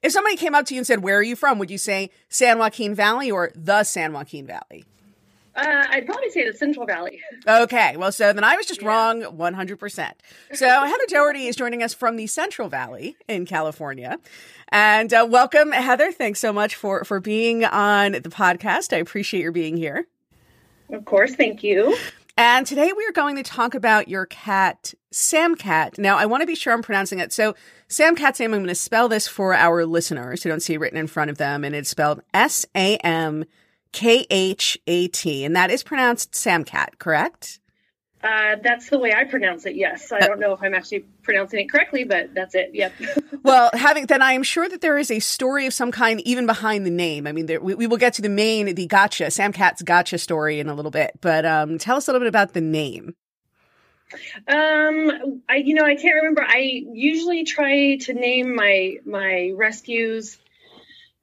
[0.03, 2.11] if somebody came up to you and said, "Where are you from?" Would you say
[2.29, 4.85] San Joaquin Valley or the San Joaquin Valley?
[5.59, 7.21] Uh, I'd probably say the Central Valley.
[7.47, 8.88] Okay, well, so then I was just yeah.
[8.88, 10.12] wrong 100%.
[10.53, 14.21] So Heather Doherty is joining us from the Central Valley in California.
[14.69, 16.12] And uh, welcome, Heather.
[16.12, 18.93] Thanks so much for, for being on the podcast.
[18.93, 20.07] I appreciate your being here.
[20.93, 21.97] Of course, thank you.
[22.38, 25.98] And today we are going to talk about your cat, Sam Cat.
[25.98, 27.33] Now, I want to be sure I'm pronouncing it.
[27.33, 27.57] So,
[27.88, 30.79] Sam Cat Sam, I'm going to spell this for our listeners who don't see it
[30.79, 31.64] written in front of them.
[31.64, 33.44] And it's spelled S A M
[33.90, 37.59] K H A T, and that is pronounced Samcat, correct?
[38.23, 39.77] Uh, that's the way I pronounce it.
[39.77, 42.71] Yes, I don't know if I'm actually pronouncing it correctly, but that's it.
[42.73, 42.93] Yep.
[43.45, 46.45] well, having then, I am sure that there is a story of some kind even
[46.45, 47.29] behind the name.
[47.29, 50.19] I mean, there, we, we, will get to the main, the gotcha, Sam Cat's gotcha
[50.19, 51.13] story in a little bit.
[51.21, 53.15] But um, tell us a little bit about the name.
[54.49, 56.43] Um, I you know I can't remember.
[56.43, 60.39] I usually try to name my my rescues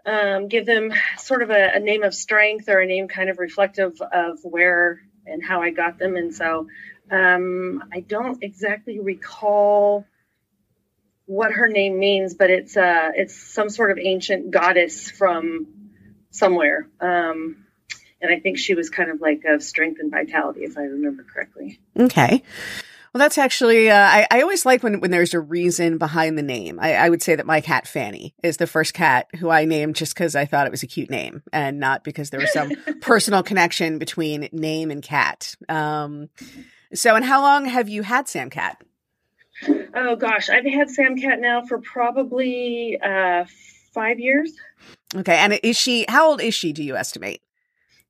[0.05, 3.39] um, give them sort of a, a, name of strength or a name kind of
[3.39, 6.15] reflective of where and how I got them.
[6.15, 6.67] And so
[7.11, 10.05] um, I don't exactly recall
[11.25, 15.67] what her name means, but it's uh, it's some sort of ancient goddess from
[16.31, 16.87] somewhere.
[16.99, 17.65] Um,
[18.21, 21.23] and I think she was kind of like of strength and vitality, if I remember
[21.23, 21.79] correctly.
[21.97, 22.43] Okay.
[23.15, 26.43] Well, that's actually, uh, I, I always like when, when there's a reason behind the
[26.43, 26.79] name.
[26.81, 29.95] I, I would say that my cat Fanny is the first cat who I named
[29.95, 32.73] just because I thought it was a cute name and not because there was some
[33.01, 35.55] personal connection between name and cat.
[35.69, 36.27] Um,
[36.93, 38.83] so, and how long have you had Sam Cat?
[39.95, 43.45] Oh gosh, I've had Sam Cat now for probably uh,
[43.93, 44.51] five years.
[45.15, 46.03] Okay, and is she?
[46.09, 46.73] How old is she?
[46.73, 47.41] Do you estimate?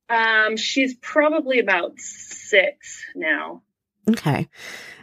[0.10, 3.62] Um, she's probably about six now.
[4.10, 4.48] Okay.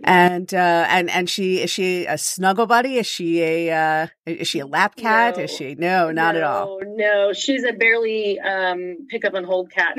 [0.05, 2.99] And uh and and she is she a snuggle buddy?
[2.99, 5.37] Is she a uh is she a lap cat?
[5.37, 6.81] No, is she no, not no, at all.
[6.85, 9.97] No, she's a barely um pick up and hold cat.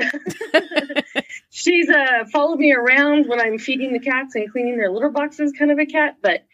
[1.50, 5.52] she's uh followed me around when I'm feeding the cats and cleaning their litter boxes
[5.58, 6.44] kind of a cat, but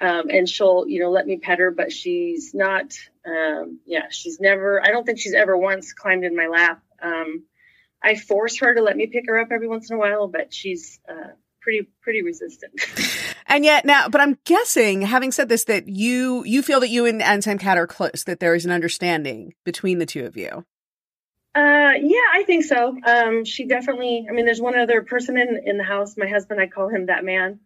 [0.00, 4.38] um and she'll, you know, let me pet her, but she's not um yeah, she's
[4.40, 6.82] never I don't think she's ever once climbed in my lap.
[7.02, 7.44] Um
[8.02, 10.54] I force her to let me pick her up every once in a while, but
[10.54, 11.32] she's uh
[11.66, 12.72] pretty pretty resistant.
[13.48, 17.06] and yet now, but I'm guessing, having said this, that you you feel that you
[17.06, 20.36] and, and Sam Cat are close, that there is an understanding between the two of
[20.36, 20.64] you.
[21.56, 22.96] Uh, yeah, I think so.
[23.04, 24.26] Um, she definitely.
[24.30, 26.16] I mean, there's one other person in in the house.
[26.16, 27.58] My husband, I call him that man.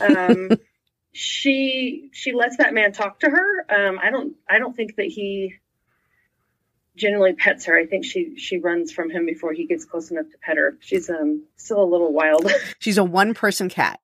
[0.00, 0.50] Um,
[1.12, 3.66] she she lets that man talk to her.
[3.68, 5.54] Um, I don't I don't think that he
[6.98, 7.78] generally pets her.
[7.78, 10.76] I think she she runs from him before he gets close enough to pet her.
[10.80, 12.50] She's um still a little wild.
[12.78, 14.00] She's a one person cat.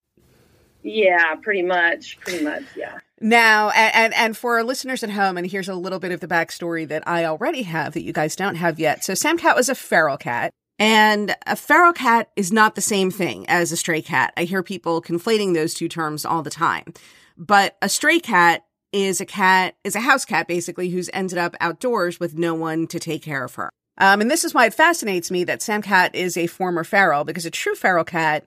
[0.83, 2.99] Yeah, pretty much, pretty much, yeah.
[3.21, 6.29] Now, and, and, for our listeners at home, and here's a little bit of the
[6.29, 9.03] backstory that I already have that you guys don't have yet.
[9.03, 10.53] So Sam Cat was a feral cat.
[10.79, 14.35] And a feral cat is not the same thing as a stray cat.
[14.37, 16.93] I hear people conflating those two terms all the time.
[17.39, 21.57] But a stray cat is a cat, is a house cat basically, who's ended up
[21.61, 23.69] outdoors with no one to take care of her.
[23.99, 27.25] Um, and this is why it fascinates me that Sam Cat is a former feral
[27.25, 28.45] because a true feral cat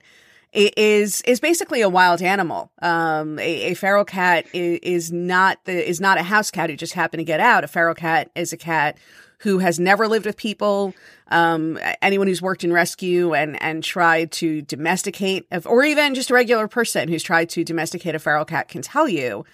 [0.52, 2.70] is is basically a wild animal.
[2.80, 6.76] Um, a, a feral cat is, is not the is not a house cat who
[6.76, 7.64] just happened to get out.
[7.64, 8.96] A feral cat is a cat
[9.40, 10.94] who has never lived with people.
[11.28, 16.34] Um, anyone who's worked in rescue and and tried to domesticate, or even just a
[16.34, 19.44] regular person who's tried to domesticate a feral cat can tell you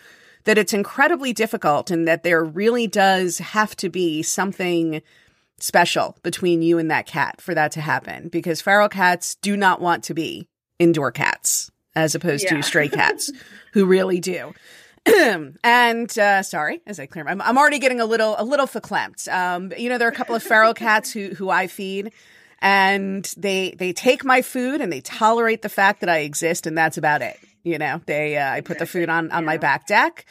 [0.45, 5.03] that it's incredibly difficult and that there really does have to be something
[5.59, 9.81] special between you and that cat for that to happen because feral cats do not
[9.81, 10.47] want to be
[10.79, 12.57] indoor cats as opposed yeah.
[12.57, 13.31] to stray cats
[13.73, 14.53] who really do.
[15.65, 19.33] and uh, sorry, as I clear, I'm, I'm already getting a little a little verklempt.
[19.33, 22.13] Um, you know, there are a couple of feral cats who who I feed,
[22.61, 26.77] and they they take my food and they tolerate the fact that I exist, and
[26.77, 27.39] that's about it.
[27.65, 30.27] You know, they uh, I put the food on on my back deck.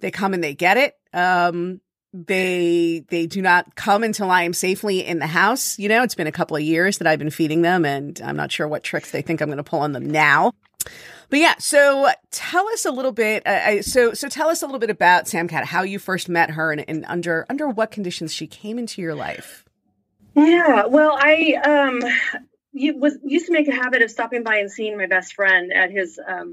[0.00, 0.94] They come and they get it.
[1.12, 1.80] Um,
[2.14, 5.78] they they do not come until I am safely in the house.
[5.78, 8.36] You know, it's been a couple of years that I've been feeding them, and I'm
[8.36, 10.52] not sure what tricks they think I'm going to pull on them now.
[11.30, 13.46] But yeah, so tell us a little bit.
[13.46, 16.52] Uh, so so tell us a little bit about Sam Cat, how you first met
[16.52, 19.66] her, and, and under under what conditions she came into your life.
[20.34, 22.00] Yeah, well, I um
[22.72, 25.72] you was used to make a habit of stopping by and seeing my best friend
[25.72, 26.52] at his um,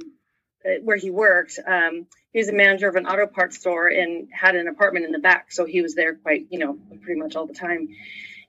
[0.83, 1.59] where he worked.
[1.65, 5.11] Um, he was a manager of an auto parts store and had an apartment in
[5.11, 7.89] the back, so he was there quite, you know, pretty much all the time.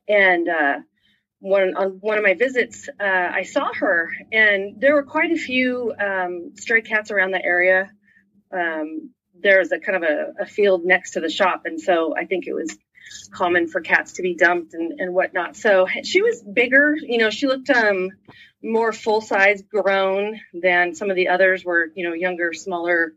[0.08, 0.78] And uh,
[1.40, 5.36] one on one of my visits, uh, I saw her, and there were quite a
[5.36, 7.90] few um, stray cats around the area.
[8.52, 12.24] Um, there's a kind of a, a, field next to the shop, and so I
[12.24, 12.76] think it was
[13.30, 15.56] common for cats to be dumped and, and whatnot.
[15.56, 18.10] So she was bigger, you know, she looked um,
[18.62, 23.14] more full size grown than some of the others were, you know, younger, smaller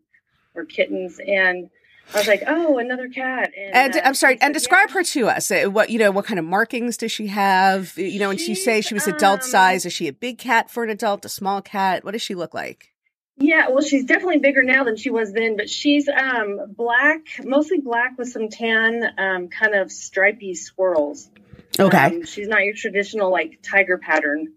[0.55, 1.19] or kittens.
[1.19, 1.69] And
[2.13, 3.51] I was like, oh, another cat.
[3.55, 4.95] And, and uh, I'm sorry, and describe yeah.
[4.95, 5.51] her to us.
[5.51, 7.95] Uh, what, you know, what kind of markings does she have?
[7.97, 9.85] You know, and she say she was adult um, size.
[9.85, 12.03] Is she a big cat for an adult, a small cat?
[12.03, 12.93] What does she look like?
[13.39, 17.79] Yeah, well, she's definitely bigger now than she was then, but she's um, black, mostly
[17.79, 21.29] black with some tan, um, kind of stripy swirls.
[21.79, 21.97] Okay.
[21.97, 24.53] Um, she's not your traditional like tiger pattern.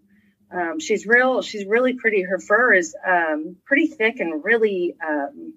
[0.51, 1.41] Um, she's real.
[1.41, 2.23] She's really pretty.
[2.23, 5.53] Her fur is um, pretty thick and really um,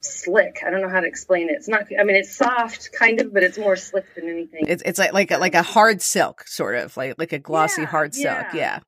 [0.00, 0.62] slick.
[0.64, 1.52] I don't know how to explain it.
[1.52, 1.84] It's not.
[1.98, 4.66] I mean, it's soft, kind of, but it's more slick than anything.
[4.68, 7.82] It's it's like like a, like a hard silk, sort of like like a glossy
[7.82, 8.46] yeah, hard silk.
[8.52, 8.80] Yeah.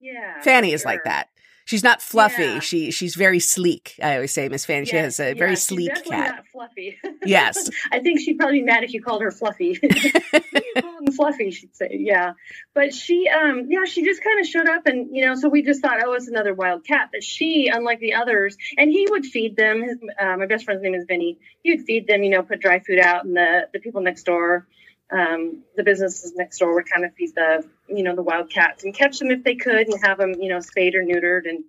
[0.00, 0.40] Yeah.
[0.42, 0.92] Fanny is sure.
[0.92, 1.28] like that.
[1.68, 2.44] She's not fluffy.
[2.44, 2.60] Yeah.
[2.60, 3.96] She she's very sleek.
[4.02, 4.86] I always say Miss Fanny.
[4.86, 6.36] Yeah, she has a very sleek cat.
[6.36, 6.98] Not fluffy.
[7.26, 7.68] yes.
[7.92, 9.74] I think she'd probably be mad if you called her fluffy.
[11.14, 11.90] fluffy, she'd say.
[12.00, 12.32] Yeah.
[12.74, 15.60] But she um yeah, she just kind of showed up and you know, so we
[15.60, 17.10] just thought, oh, it's another wild cat.
[17.12, 19.82] But she, unlike the others, and he would feed them.
[19.82, 21.38] His, uh, my best friend's name is Vinny.
[21.62, 24.22] He would feed them, you know, put dry food out and the the people next
[24.22, 24.66] door
[25.10, 28.84] um, the businesses next door would kind of feed the you know the wild cats
[28.84, 31.48] and catch them if they could and have them you know spayed or neutered.
[31.48, 31.64] And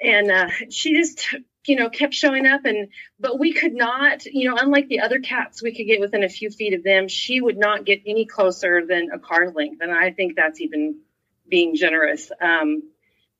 [0.00, 1.34] and uh, she just
[1.66, 2.88] you know kept showing up and
[3.20, 6.28] but we could not you know unlike the other cats we could get within a
[6.28, 9.80] few feet of them she would not get any closer than a car length.
[9.80, 11.00] And i think that's even
[11.48, 12.30] being generous.
[12.40, 12.82] Um,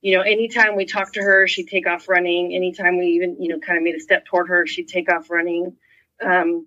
[0.00, 2.54] you know anytime we talked to her she'd take off running.
[2.54, 5.30] Anytime we even you know kind of made a step toward her she'd take off
[5.30, 5.76] running.
[6.20, 6.66] Um,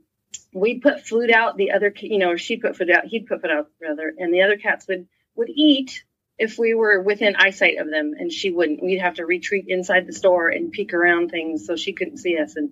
[0.54, 1.58] we'd put food out.
[1.58, 3.06] The other, you know, she put food out.
[3.06, 6.04] He'd put food out rather, and the other cats would would eat
[6.38, 8.84] if we were within eyesight of them, and she wouldn't.
[8.84, 12.38] We'd have to retreat inside the store and peek around things so she couldn't see
[12.38, 12.72] us and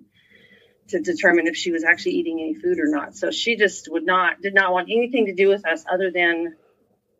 [0.88, 3.16] to determine if she was actually eating any food or not.
[3.16, 6.56] So she just would not did not want anything to do with us other than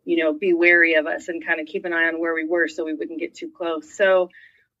[0.03, 2.45] you know be wary of us and kind of keep an eye on where we
[2.45, 3.95] were so we wouldn't get too close.
[3.95, 4.29] So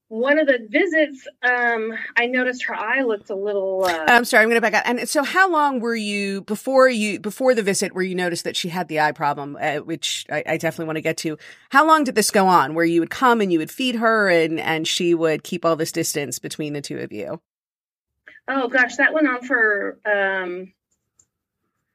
[0.07, 3.85] one of the visits, um, I noticed her eye looked a little.
[3.85, 4.83] Uh, I'm sorry, I'm going to back up.
[4.85, 8.55] And so, how long were you before you before the visit where you noticed that
[8.55, 11.37] she had the eye problem, uh, which I, I, definitely want to get to?
[11.69, 12.75] How long did this go on?
[12.75, 15.75] Where you would come and you would feed her, and and she would keep all
[15.75, 17.41] this distance between the two of you?
[18.47, 19.99] Oh gosh, that went on for.
[20.05, 20.71] Um,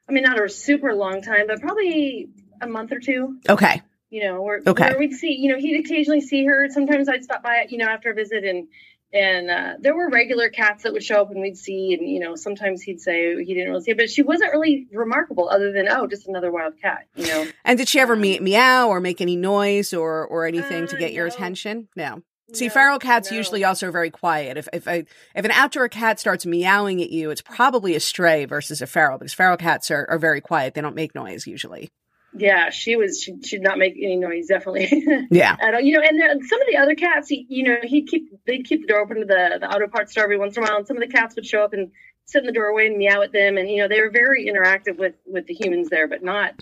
[0.09, 2.29] I mean, not a super long time, but probably
[2.61, 3.39] a month or two.
[3.49, 4.97] Okay you know, where, okay.
[4.99, 6.69] we'd see, you know, he'd occasionally see her.
[6.69, 8.69] Sometimes I'd stop by, you know, after a visit and,
[9.13, 12.21] and uh, there were regular cats that would show up and we'd see, and you
[12.21, 15.73] know, sometimes he'd say he didn't really see it, but she wasn't really remarkable other
[15.73, 17.47] than oh, just another wild cat, you know.
[17.65, 20.97] And did she ever um, meow or make any noise or or anything uh, to
[20.97, 21.17] get no.
[21.17, 21.89] your attention?
[21.97, 22.23] No.
[22.53, 23.37] See, no, feral cats no.
[23.37, 24.57] usually also are very quiet.
[24.57, 25.05] If if a,
[25.35, 29.19] if an outdoor cat starts meowing at you, it's probably a stray versus a feral
[29.19, 30.75] because feral cats are, are very quiet.
[30.75, 31.91] They don't make noise usually.
[32.33, 33.21] Yeah, she was.
[33.21, 34.47] She, she did not make any noise.
[34.47, 34.89] Definitely.
[35.31, 35.57] Yeah.
[35.61, 35.81] At all.
[35.81, 38.65] You know, and the, some of the other cats, he, you know, he'd keep they'd
[38.65, 40.79] keep the door open to the the auto parts store every once in a while,
[40.79, 41.91] and some of the cats would show up and
[42.27, 44.97] sit in the doorway and meow at them, and you know, they were very interactive
[44.99, 46.55] with with the humans there, but not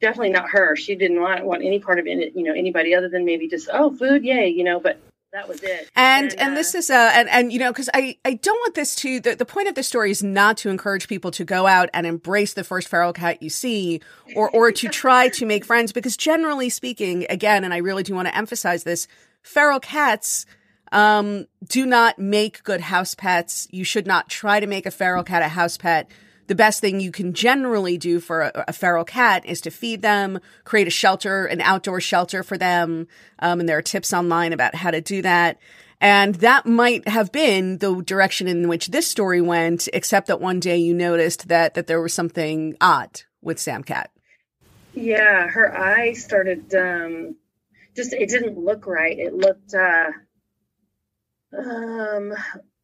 [0.00, 0.76] definitely not her.
[0.76, 3.68] She didn't want want any part of it, you know, anybody other than maybe just
[3.72, 5.00] oh food, yay, you know, but
[5.32, 5.90] that was it.
[5.94, 8.56] And and, and uh, this is uh and and you know because I I don't
[8.56, 11.44] want this to the the point of this story is not to encourage people to
[11.44, 14.00] go out and embrace the first feral cat you see
[14.34, 18.14] or or to try to make friends because generally speaking again and I really do
[18.14, 19.06] want to emphasize this
[19.42, 20.46] feral cats
[20.92, 23.68] um do not make good house pets.
[23.70, 26.10] You should not try to make a feral cat a house pet
[26.48, 30.02] the best thing you can generally do for a, a, feral cat is to feed
[30.02, 33.06] them, create a shelter, an outdoor shelter for them.
[33.38, 35.58] Um, and there are tips online about how to do that.
[36.00, 40.60] And that might have been the direction in which this story went, except that one
[40.60, 44.10] day you noticed that, that there was something odd with Sam Cat.
[44.94, 47.36] Yeah, her eye started, um,
[47.94, 49.18] just, it didn't look right.
[49.18, 50.10] It looked, uh,
[51.56, 52.32] um,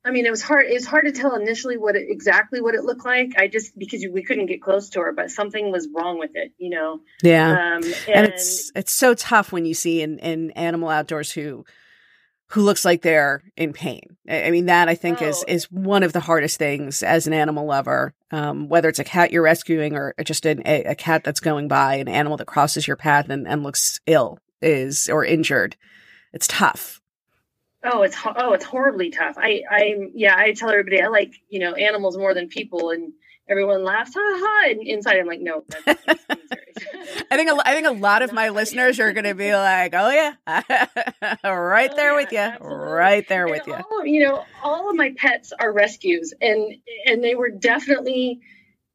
[0.05, 0.66] I mean, it was hard.
[0.66, 3.34] It was hard to tell initially what it, exactly what it looked like.
[3.38, 6.52] I just because we couldn't get close to her, but something was wrong with it,
[6.59, 7.00] you know.
[7.22, 11.32] Yeah, um, and, and, it's it's so tough when you see in in animal outdoors
[11.32, 11.64] who
[12.48, 14.16] who looks like they're in pain.
[14.28, 15.26] I mean, that I think oh.
[15.26, 18.14] is is one of the hardest things as an animal lover.
[18.30, 21.68] Um, whether it's a cat you're rescuing or just an, a, a cat that's going
[21.68, 25.76] by, an animal that crosses your path and, and looks ill is or injured.
[26.32, 27.00] It's tough.
[27.85, 29.37] Oh, it's oh, it's horribly tough.
[29.39, 33.12] I, I, yeah, I tell everybody I like you know animals more than people, and
[33.49, 34.70] everyone laughs, ha ha.
[34.70, 35.64] And inside, I'm like, no.
[37.30, 39.95] I think a, I think a lot of my listeners are going to be like,
[39.95, 40.35] oh yeah,
[41.45, 42.68] right Oh, there yeah, with you, absolutely.
[42.68, 43.85] right there And with you.
[43.91, 46.74] All, you know, all of my pets are rescues, and
[47.07, 48.41] and they were definitely,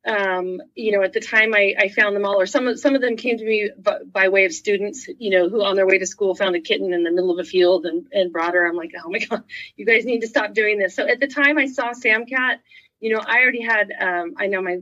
[0.06, 2.96] um, you know, at the time I, I found them all, or some of some
[2.96, 5.86] of them came to me by, by way of students, you know, who on their
[5.86, 8.54] way to school found a kitten in the middle of a field and and brought
[8.54, 8.66] her.
[8.66, 9.44] I'm like, oh my god,
[9.76, 10.96] you guys need to stop doing this.
[10.96, 12.60] So at the time I saw Samcat,
[13.00, 14.80] you know, I already had, um, I know my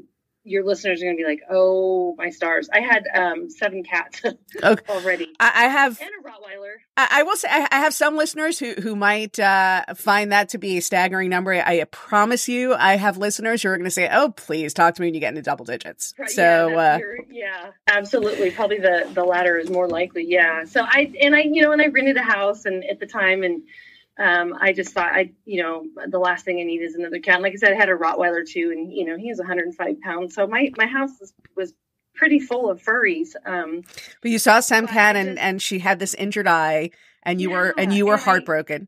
[0.47, 4.21] your listeners are going to be like, oh my stars, I had um, seven cats
[4.63, 4.83] Okay.
[4.93, 5.33] already.
[5.39, 6.73] I, I have And a Rottweiler.
[6.95, 10.49] I, I will say I, I have some listeners who who might uh, find that
[10.49, 11.53] to be a staggering number.
[11.53, 15.01] I, promise you, I have listeners who are going to say, "Oh, please talk to
[15.01, 18.51] me when you get into double digits." Right, So, yeah, uh, your- yeah, absolutely.
[18.51, 20.25] Probably the the latter is more likely.
[20.27, 20.63] Yeah.
[20.65, 23.43] So I and I, you know, and I rented a house, and at the time,
[23.43, 23.61] and
[24.19, 27.35] um, I just thought I, you know, the last thing I need is another cat.
[27.35, 30.01] And like I said, I had a Rottweiler too, and you know, he was 105
[30.01, 30.33] pounds.
[30.35, 31.73] So my my house was, was
[32.15, 33.35] pretty full of furries.
[33.45, 33.83] Um,
[34.21, 36.91] but you saw Sam Cat, I and just- and she had this injured eye,
[37.23, 38.87] and you were and you were and I- heartbroken.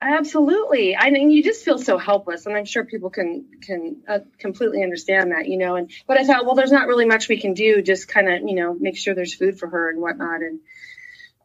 [0.00, 0.96] Absolutely.
[0.96, 4.84] I mean, you just feel so helpless, and I'm sure people can can uh, completely
[4.84, 5.74] understand that, you know.
[5.74, 7.82] And but I thought, well, there's not really much we can do.
[7.82, 10.40] Just kind of, you know, make sure there's food for her and whatnot.
[10.42, 10.60] And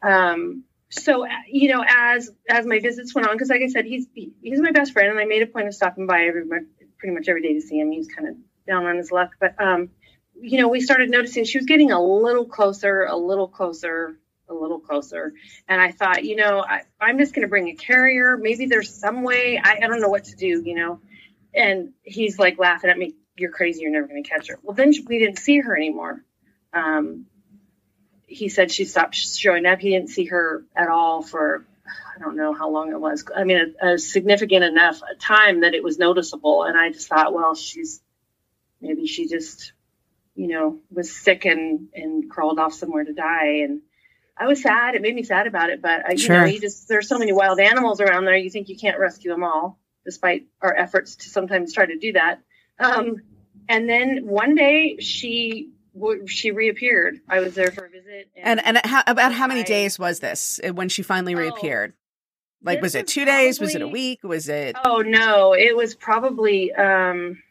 [0.03, 0.63] um,
[0.93, 4.07] so, uh, you know, as as my visits went on, because like I said, he's
[4.13, 6.43] he's my best friend, and I made a point of stopping by every
[6.97, 7.91] pretty much every day to see him.
[7.91, 8.35] He's kind of
[8.67, 9.89] down on his luck, but um,
[10.39, 14.19] you know, we started noticing she was getting a little closer, a little closer,
[14.49, 15.33] a little closer.
[15.67, 18.37] And I thought, you know, I, I'm just going to bring a carrier.
[18.37, 19.59] Maybe there's some way.
[19.63, 20.99] I, I don't know what to do, you know.
[21.53, 23.15] And he's like laughing at me.
[23.35, 23.81] You're crazy.
[23.81, 24.59] You're never going to catch her.
[24.61, 26.23] Well, then we didn't see her anymore.
[26.73, 27.27] Um,
[28.27, 29.79] he said she stopped showing up.
[29.79, 31.65] He didn't see her at all for
[32.15, 33.25] I don't know how long it was.
[33.35, 36.63] I mean, a, a significant enough time that it was noticeable.
[36.63, 38.01] And I just thought, well, she's
[38.81, 39.73] maybe she just,
[40.35, 43.61] you know, was sick and and crawled off somewhere to die.
[43.63, 43.81] And
[44.37, 44.95] I was sad.
[44.95, 45.81] It made me sad about it.
[45.81, 46.41] But I, you Sure.
[46.41, 48.35] know, you just there's so many wild animals around there.
[48.37, 52.13] You think you can't rescue them all, despite our efforts to sometimes try to do
[52.13, 52.39] that.
[52.79, 53.17] Um,
[53.69, 55.71] and then one day she
[56.25, 57.19] she reappeared.
[57.29, 58.29] I was there for a visit.
[58.35, 61.39] And and how, about how many I- days was this uh, when she finally Oh,
[61.39, 61.93] reappeared?
[62.65, 63.59] Like, was it was two days?
[63.59, 64.23] Was it a week?
[64.23, 64.75] Was it?
[64.85, 67.41] Oh no, it was probably um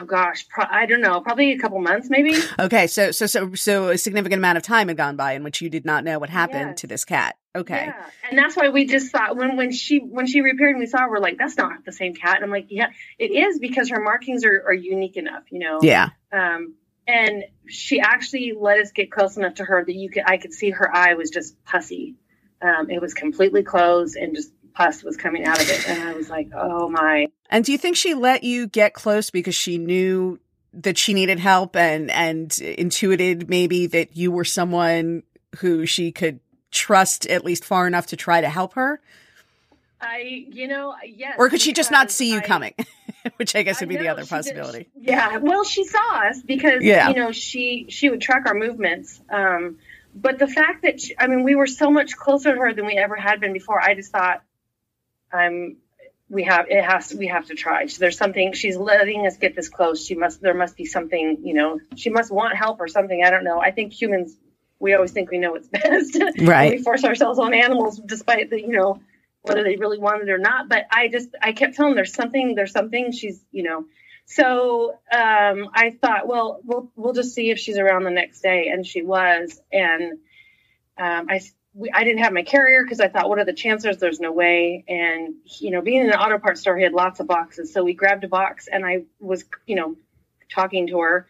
[0.00, 2.34] oh gosh, pro- I don't know, probably a couple months maybe.
[2.58, 5.60] Okay, so so so so a significant amount of time had gone by in which
[5.60, 6.80] you did not know what happened Yes.
[6.80, 7.36] to this cat.
[7.58, 7.86] Okay.
[7.86, 8.06] Yeah.
[8.30, 11.00] And that's why we just thought when when she when she reappeared and we saw
[11.00, 12.36] her, we're like, that's not the same cat.
[12.36, 15.80] And I'm like, yeah, it is because her markings are, are unique enough, you know.
[15.82, 16.10] Yeah.
[16.32, 16.74] Um
[17.06, 20.52] and she actually let us get close enough to her that you could I could
[20.52, 22.14] see her eye was just pussy.
[22.60, 25.88] Um, it was completely closed and just pus was coming out of it.
[25.88, 29.30] And I was like, oh my And do you think she let you get close
[29.30, 30.38] because she knew
[30.74, 35.22] that she needed help and and intuited maybe that you were someone
[35.58, 36.40] who she could
[36.70, 39.00] trust at least far enough to try to help her?
[40.00, 41.34] I, you know, yes.
[41.38, 42.74] Or could she just not see you I- coming?
[43.36, 44.88] Which I guess would be the other she did- possibility.
[44.94, 47.08] yeah, well, she saw us because Yeah.
[47.08, 49.20] you know she she would track our movements.
[49.28, 49.78] Um,
[50.14, 52.86] but the fact that she, I mean, we were so much closer to her than
[52.86, 53.80] we ever had been before.
[53.80, 54.42] I just thought,
[55.32, 55.76] I'm.
[56.30, 57.86] We have it has we have to try.
[57.86, 60.04] So There's something she's letting us get this close.
[60.06, 63.22] She must there must be something you know she must want help or something.
[63.24, 63.58] I don't know.
[63.60, 64.36] I think humans
[64.80, 66.18] we always think we know what's best.
[66.40, 66.72] Right.
[66.72, 69.00] we force ourselves on animals despite the you know
[69.42, 72.12] whether they really want it or not but i just i kept telling them there's
[72.12, 73.86] something there's something she's you know
[74.26, 78.68] so um i thought well we'll we'll just see if she's around the next day
[78.68, 80.18] and she was and
[80.98, 81.40] um i
[81.74, 83.98] we, I didn't have my carrier because I thought, what are the chances?
[83.98, 84.84] There's no way.
[84.88, 87.72] And, you know, being in an auto parts store, he had lots of boxes.
[87.72, 89.94] So we grabbed a box and I was, you know,
[90.50, 91.28] talking to her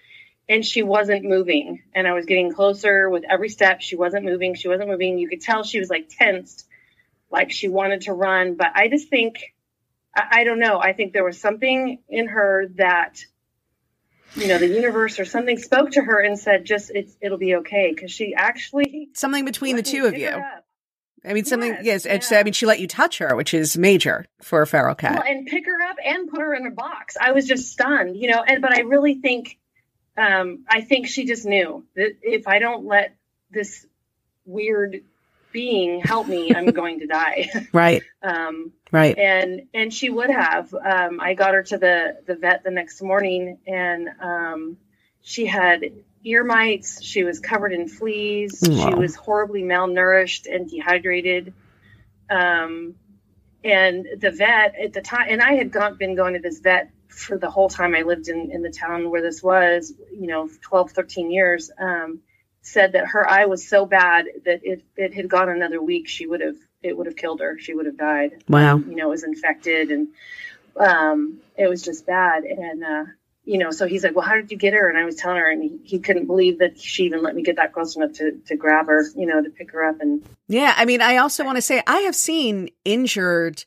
[0.48, 1.82] and she wasn't moving.
[1.94, 3.80] And I was getting closer with every step.
[3.80, 4.54] She wasn't moving.
[4.54, 5.18] She wasn't moving.
[5.18, 6.66] You could tell she was like tensed,
[7.30, 8.54] like she wanted to run.
[8.54, 9.54] But I just think,
[10.14, 10.80] I, I don't know.
[10.80, 13.24] I think there was something in her that,
[14.34, 17.56] you know, the universe or something spoke to her and said, just, it's, it'll be
[17.56, 17.94] okay.
[17.94, 20.28] Cause she actually, Something between the two of you.
[20.28, 20.64] up.
[21.24, 21.78] I mean, something.
[21.82, 22.38] Yes, Yes, yeah.
[22.38, 25.14] I mean, she let you touch her, which is major for a feral cat.
[25.14, 27.16] Well, and pick her up and put her in a box.
[27.20, 28.42] I was just stunned, you know.
[28.46, 29.58] And but I really think,
[30.18, 33.14] um, I think she just knew that if I don't let
[33.50, 33.86] this
[34.44, 35.02] weird
[35.52, 37.48] being help me, I'm going to die.
[37.72, 38.02] right.
[38.22, 39.18] um, Right.
[39.18, 40.72] and and she would have.
[40.72, 44.78] Um, I got her to the the vet the next morning, and um,
[45.20, 45.84] she had
[46.24, 47.02] ear mites.
[47.02, 48.62] She was covered in fleas.
[48.66, 48.88] Wow.
[48.88, 51.52] She was horribly malnourished and dehydrated.
[52.30, 52.94] Um,
[53.62, 56.90] and the vet at the time, and I had gone, been going to this vet
[57.08, 60.48] for the whole time I lived in, in the town where this was, you know,
[60.62, 62.20] 12, 13 years, um,
[62.62, 66.26] said that her eye was so bad that if it had gone another week, she
[66.26, 67.58] would have, it would have killed her.
[67.58, 68.44] She would have died.
[68.48, 68.76] Wow.
[68.78, 70.08] You know, it was infected and,
[70.78, 72.44] um, it was just bad.
[72.44, 73.04] And, uh,
[73.48, 74.90] you know, so he's like, well, how did you get her?
[74.90, 77.42] And I was telling her, and he, he couldn't believe that she even let me
[77.42, 80.02] get that close enough to, to grab her, you know, to pick her up.
[80.02, 83.64] And yeah, I mean, I also want to say I have seen injured,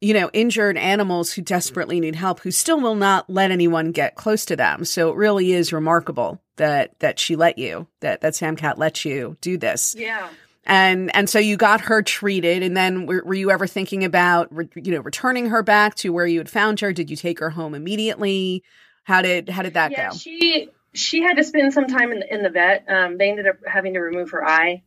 [0.00, 4.16] you know, injured animals who desperately need help who still will not let anyone get
[4.16, 4.84] close to them.
[4.84, 9.04] So it really is remarkable that, that she let you, that, that Sam Cat let
[9.04, 9.94] you do this.
[9.96, 10.28] Yeah
[10.66, 14.48] and and so you got her treated and then were, were you ever thinking about
[14.50, 17.38] re, you know returning her back to where you had found her did you take
[17.38, 18.64] her home immediately
[19.04, 20.16] how did how did that yeah, go?
[20.16, 22.86] She she had to spend some time in the, in the vet.
[22.88, 24.82] Um, they ended up having to remove her eye.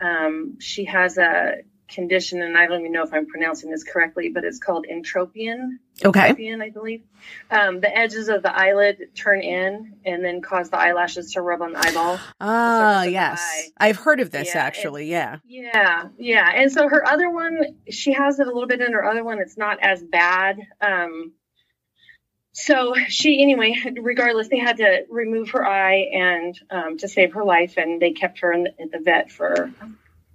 [0.00, 4.30] Um, she has a condition, and I don't even know if I'm pronouncing this correctly,
[4.30, 5.78] but it's called entropion.
[6.04, 6.32] Okay.
[6.32, 7.02] Entropion, I believe.
[7.50, 11.62] Um, the edges of the eyelid turn in and then cause the eyelashes to rub
[11.62, 12.18] on the eyeball.
[12.40, 13.70] Ah, yes.
[13.76, 15.10] I've heard of this yeah, actually.
[15.10, 15.38] yeah.
[15.46, 16.08] Yeah.
[16.18, 16.50] Yeah.
[16.54, 19.38] And so her other one, she has it a little bit in her other one.
[19.38, 20.58] It's not as bad.
[20.80, 21.32] Um,
[22.52, 27.44] so she anyway regardless they had to remove her eye and um, to save her
[27.44, 29.72] life and they kept her in at the vet for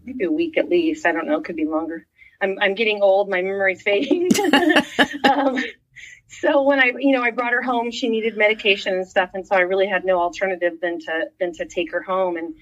[0.08, 1.06] maybe a week at least.
[1.06, 1.38] I don't know.
[1.38, 2.08] It could be longer.
[2.42, 3.30] I'm, I'm getting old.
[3.30, 4.30] My memory's fading.
[5.24, 5.58] Um,
[6.28, 9.48] so when i you know i brought her home she needed medication and stuff and
[9.48, 12.38] so i really had no alternative than to than to take her home.
[12.38, 12.56] And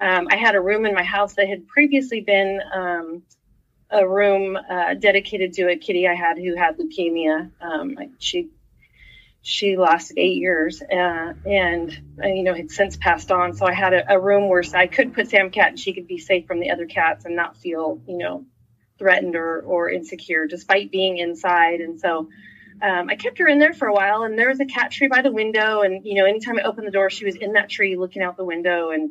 [0.00, 3.22] um, i had a room in my house that had previously been um,
[3.90, 7.50] a room uh, dedicated to a kitty i had who had leukemia.
[7.60, 8.50] Um, she
[9.42, 13.54] she lasted eight years uh, and uh, you know had since passed on.
[13.54, 16.06] So i had a, a, room where i could put sam cat and she could
[16.06, 18.44] be safe from the other cats and not feel you know
[18.98, 21.80] threatened or, or insecure despite being inside.
[21.80, 22.28] And so
[22.82, 25.08] um, i kept her in there for a while and there was a cat tree
[25.08, 25.80] by the window.
[25.80, 28.36] And you know anytime i opened the door she was in that tree looking out
[28.36, 28.90] the window.
[28.90, 29.10] And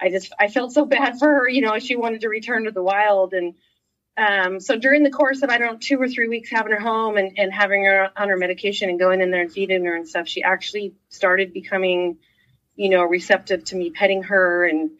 [0.00, 2.72] i just i felt so bad for her you know she wanted to return to
[2.72, 3.32] the wild.
[3.32, 3.54] And
[4.18, 6.80] um, so during the course of I don't know two or three weeks having her
[6.80, 9.94] home and, and having her on her medication and going in there and feeding her
[9.94, 12.18] and stuff, she actually started becoming,
[12.74, 14.90] you know, receptive to me petting her and,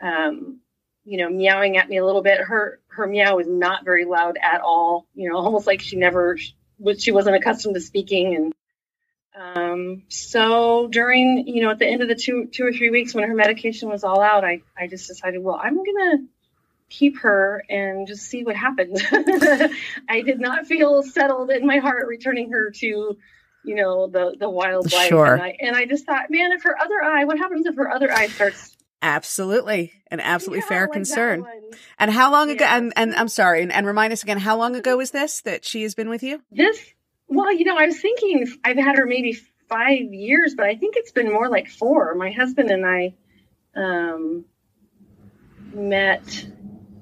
[0.00, 0.58] um,
[1.04, 2.40] you know, meowing at me a little bit.
[2.40, 5.06] Her her meow was not very loud at all.
[5.14, 6.36] You know, almost like she never
[6.80, 7.00] was.
[7.00, 8.52] She wasn't accustomed to speaking and.
[9.36, 13.14] Um, so during, you know, at the end of the two, two or three weeks
[13.14, 16.18] when her medication was all out, I, I just decided, well, I'm going to
[16.98, 19.02] keep her and just see what happens.
[20.08, 23.16] I did not feel settled in my heart returning her to,
[23.64, 25.08] you know, the the wild life.
[25.08, 25.34] Sure.
[25.34, 27.90] And I, and I just thought, man, if her other eye, what happens if her
[27.90, 28.76] other eye starts?
[29.02, 31.44] Absolutely, an absolutely yeah, fair like concern.
[31.98, 32.64] And how long ago?
[32.64, 35.64] And, and I'm sorry, and, and remind us again, how long ago was this that
[35.64, 36.40] she has been with you?
[36.50, 36.78] This,
[37.28, 39.34] well, you know, I was thinking I've had her maybe
[39.68, 42.14] five years, but I think it's been more like four.
[42.14, 43.14] My husband and I
[43.76, 44.46] um,
[45.74, 46.46] met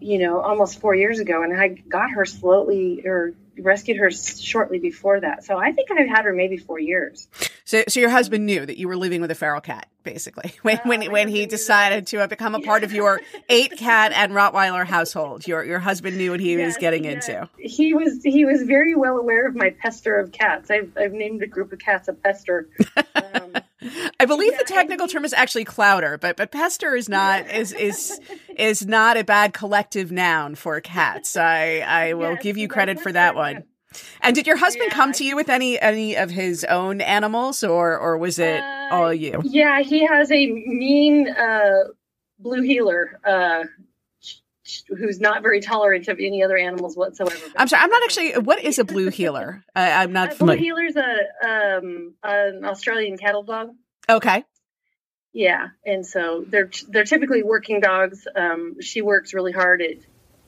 [0.02, 4.78] you know, almost four years ago, and I got her slowly or rescued her shortly
[4.78, 5.44] before that.
[5.44, 7.28] So I think I've had her maybe four years.
[7.64, 10.78] So, so your husband knew that you were living with a feral cat, basically, when
[10.78, 12.66] uh, when when he decided to become a yeah.
[12.66, 15.46] part of your eight cat and Rottweiler household.
[15.46, 17.28] Your your husband knew what he yes, was getting yes.
[17.28, 17.48] into.
[17.58, 20.70] He was he was very well aware of my pester of cats.
[20.70, 22.68] I've I've named a group of cats a pester.
[23.14, 23.54] Um,
[24.20, 27.72] I believe yeah, the technical term is actually clowder, but but pester is not is
[27.72, 28.20] is
[28.56, 31.36] is not a bad collective noun for cats.
[31.36, 33.64] I I will yes, give you credit for that one.
[34.20, 34.96] And did your husband yeah.
[34.96, 38.88] come to you with any any of his own animals, or or was it uh,
[38.90, 39.40] all you?
[39.44, 41.84] Yeah, he has a mean uh,
[42.38, 43.20] blue heeler.
[43.24, 43.64] Uh,
[44.88, 47.34] who's not very tolerant of any other animals whatsoever.
[47.56, 48.38] I'm sorry, I'm not actually.
[48.38, 49.64] What is a blue heeler?
[49.74, 50.38] I, am not.
[50.38, 53.70] Blue heeler's a um, an Australian cattle dog.
[54.08, 54.44] Okay.
[55.32, 58.26] Yeah, and so they're they're typically working dogs.
[58.36, 59.96] Um, she works really hard at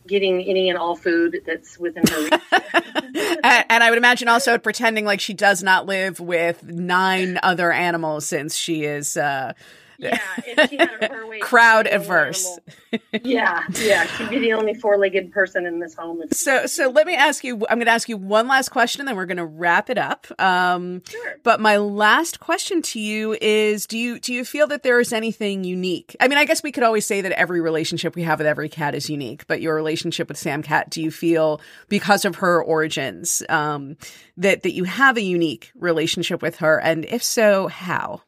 [0.07, 2.41] getting any and all food that's within her reach.
[3.45, 7.73] and, and, I would imagine also pretending like she does not live with nine other
[7.73, 9.55] animals since she is uh,
[9.99, 12.59] yeah, if she had her way, crowd averse.
[13.23, 16.23] yeah, yeah, she'd be the only four-legged person in this home.
[16.31, 17.55] So, so let me ask you.
[17.69, 19.99] I'm going to ask you one last question, and then we're going to wrap it
[19.99, 20.27] up.
[20.39, 21.37] Um, sure.
[21.43, 25.13] But my last question to you is: Do you do you feel that there is
[25.13, 26.17] anything unique?
[26.21, 28.69] I mean, I guess we could always say that every relationship we have with every
[28.69, 32.63] cat is unique, but your relationship with Sam Cat, do you feel because of her
[32.63, 33.97] origins um,
[34.37, 38.23] that that you have a unique relationship with her, and if so, how?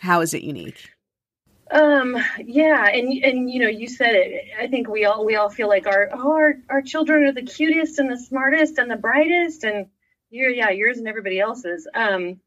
[0.00, 0.90] How is it unique?
[1.70, 4.44] Um, yeah, and and you know, you said it.
[4.60, 7.42] I think we all we all feel like our oh our our children are the
[7.42, 9.86] cutest and the smartest and the brightest, and
[10.30, 11.86] you're yeah yours and everybody else's.
[11.94, 12.40] Um,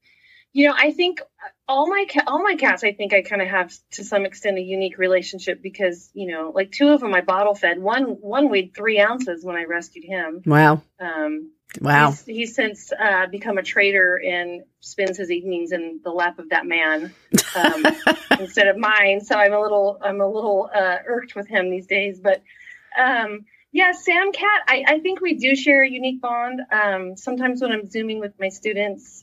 [0.53, 1.19] you know, I think
[1.67, 4.61] all my all my cats, I think I kind of have to some extent a
[4.61, 7.79] unique relationship because you know, like two of them I bottle fed.
[7.79, 10.43] One one weighed three ounces when I rescued him.
[10.45, 10.83] Wow.
[10.99, 11.51] Um,
[11.81, 12.11] Wow.
[12.11, 16.49] He's, he's since uh, become a traitor and spends his evenings in the lap of
[16.49, 17.13] that man
[17.55, 17.85] um,
[18.39, 19.21] instead of mine.
[19.21, 22.19] So I'm a little I'm a little uh, irked with him these days.
[22.19, 22.43] But
[22.97, 26.61] um, yeah, Sam Cat, I, I think we do share a unique bond.
[26.71, 29.22] Um, sometimes when I'm zooming with my students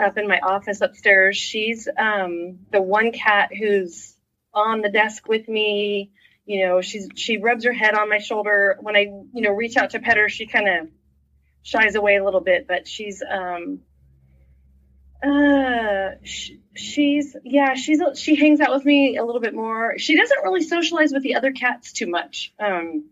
[0.00, 4.16] up in my office upstairs, she's um, the one cat who's
[4.54, 6.12] on the desk with me.
[6.44, 9.76] You know, she's she rubs her head on my shoulder when I you know reach
[9.76, 10.28] out to pet her.
[10.28, 10.88] She kind of
[11.62, 13.80] shies away a little bit, but she's um
[15.22, 19.98] uh she, she's yeah she's she hangs out with me a little bit more.
[19.98, 22.52] She doesn't really socialize with the other cats too much.
[22.58, 23.04] Um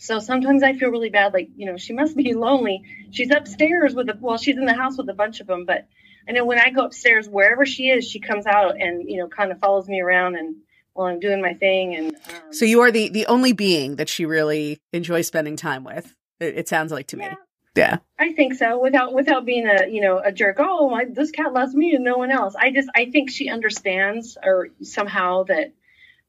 [0.00, 2.82] so sometimes I feel really bad like, you know, she must be lonely.
[3.10, 5.88] She's upstairs with a well, she's in the house with a bunch of them, but
[6.28, 9.28] I know when I go upstairs wherever she is, she comes out and, you know,
[9.28, 10.56] kind of follows me around and
[10.92, 14.08] while I'm doing my thing and um, So you are the the only being that
[14.08, 16.14] she really enjoys spending time with.
[16.40, 17.24] It, it sounds like to me.
[17.24, 17.34] Yeah.
[17.76, 17.98] Yeah.
[18.18, 18.80] I think so.
[18.80, 20.56] Without without being a you know a jerk.
[20.58, 22.56] Oh, my, this cat loves me and no one else.
[22.56, 25.72] I just I think she understands or somehow that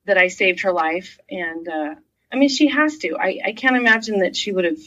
[0.05, 1.19] that I saved her life.
[1.31, 1.95] And uh,
[2.31, 3.17] I mean, she has to.
[3.17, 4.79] I I can't imagine that she would have,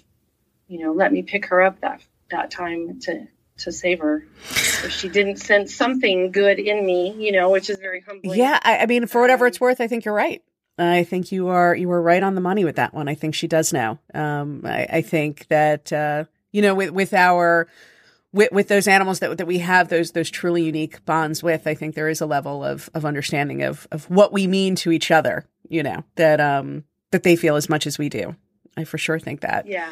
[0.69, 2.01] you know, let me pick her up that
[2.31, 3.27] that time to
[3.59, 4.24] to save her.
[4.84, 8.38] If she didn't sense something good in me, you know, which is very humbling.
[8.38, 10.42] Yeah, I, I mean, for whatever Um, it's worth, I think you're right.
[10.78, 13.09] I think you are you were right on the money with that one.
[13.09, 13.98] I think she does know.
[14.14, 17.68] Um, I, I think that uh, you know, with with our
[18.32, 21.74] with, with those animals that that we have those those truly unique bonds with, I
[21.74, 25.11] think there is a level of of understanding of of what we mean to each
[25.11, 25.46] other.
[25.68, 28.34] You know that um that they feel as much as we do.
[28.76, 29.66] I for sure think that.
[29.66, 29.90] Yeah.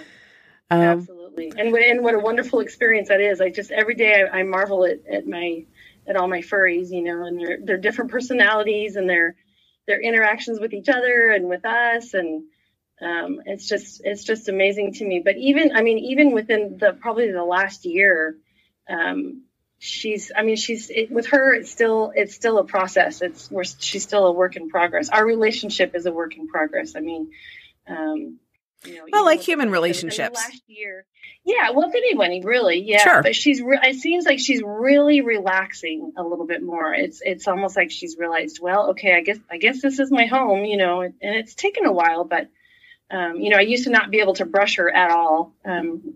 [0.71, 1.20] Um, Absolutely.
[1.37, 3.41] And what, and what a wonderful experience that is.
[3.41, 5.65] I just every day I, I marvel at, at my
[6.07, 9.37] at all my furries, you know, and their their different personalities and their
[9.87, 12.45] their interactions with each other and with us and
[13.03, 15.23] um, it's just it's just amazing to me.
[15.25, 18.37] But even I mean even within the probably the last year,
[18.89, 19.45] um,
[19.79, 23.23] she's I mean she's it, with her it's still it's still a process.
[23.23, 25.09] It's we're she's still a work in progress.
[25.09, 26.95] Our relationship is a work in progress.
[26.97, 27.31] I mean.
[27.89, 28.39] Um,
[28.85, 30.37] you know, Well, like human in- in the relationships.
[30.37, 31.05] last year,
[31.45, 31.71] yeah.
[31.71, 33.03] Well, with anybody, really, yeah.
[33.03, 33.23] Sure.
[33.23, 33.61] But she's.
[33.63, 36.93] Re- it seems like she's really relaxing a little bit more.
[36.95, 37.21] It's.
[37.25, 38.59] It's almost like she's realized.
[38.61, 39.39] Well, okay, I guess.
[39.51, 40.65] I guess this is my home.
[40.65, 42.49] You know, and it's taken a while, but.
[43.13, 45.53] Um, you know, I used to not be able to brush her at all.
[45.65, 46.15] Um,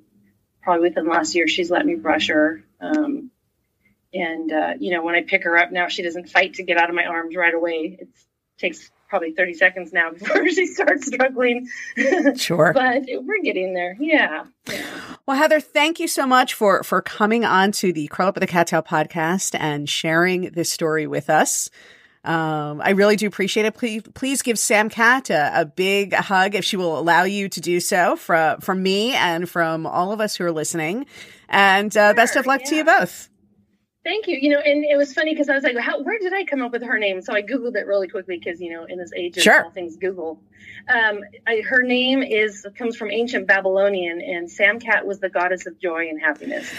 [0.62, 2.62] probably within last year, she's let me brush her.
[2.80, 3.32] Um,
[4.12, 6.76] and uh, you know, when I pick her up now, she doesn't fight to get
[6.76, 7.96] out of my arms right away.
[8.00, 8.08] It
[8.58, 11.68] takes probably 30 seconds now before she starts struggling.
[12.36, 12.72] sure.
[12.72, 13.96] but we're getting there.
[14.00, 14.44] Yeah.
[14.68, 14.84] yeah.
[15.26, 18.42] Well, Heather, thank you so much for for coming on to the Curl Up with
[18.42, 21.70] a Cat Tale podcast and sharing this story with us.
[22.24, 23.74] Um, I really do appreciate it.
[23.74, 27.60] Please, please give Sam Cat a, a big hug if she will allow you to
[27.60, 31.04] do so from from me and from all of us who are listening.
[31.50, 33.00] And uh, best of Sure, luck to you yeah.
[33.00, 33.28] both.
[34.04, 34.36] Thank you.
[34.40, 36.62] You know, and it was funny because I was like, How, where did I come
[36.62, 37.22] up with her name?
[37.22, 39.64] So I Googled it really quickly because, you know, in this age of Sure.
[39.64, 40.40] all things Google.
[40.88, 45.80] Um, I, her name is comes from ancient Babylonian, and Samcat was the goddess of
[45.80, 46.70] joy and happiness.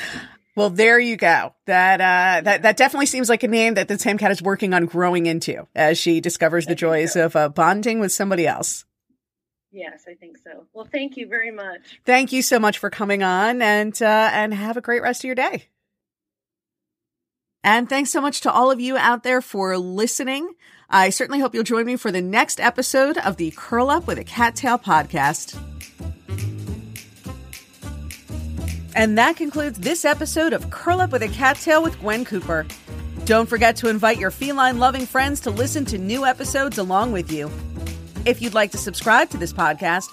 [0.56, 1.54] Well, there you go.
[1.66, 4.74] That uh, that that definitely seems like a name that the Sam Cat is working
[4.74, 7.26] on growing into as she discovers the joys so.
[7.26, 8.86] of uh, bonding with somebody else.
[9.72, 10.68] Yes, I think so.
[10.74, 12.00] Well, thank you very much.
[12.06, 15.26] Thank you so much for coming on and uh, and have a great rest of
[15.26, 15.66] your day.
[17.66, 20.54] And thanks so much to all of you out there for listening.
[20.88, 24.20] I certainly hope you'll join me for the next episode of the Curl Up with
[24.20, 25.60] a Cat Tale podcast.
[28.96, 32.68] And that concludes this episode of Curl Up with a Cat Tale with Gwen Cooper.
[33.26, 37.32] Don't forget to invite your feline loving friends to listen to new episodes along with
[37.32, 37.50] you.
[38.28, 40.06] If you'd like to subscribe to this podcast,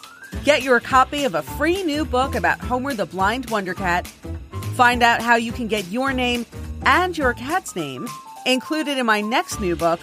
[0.43, 4.07] get your copy of a free new book about Homer the Blind Wonder Cat,
[4.75, 6.47] find out how you can get your name
[6.85, 8.09] and your cat's name
[8.47, 10.01] included in my next new book,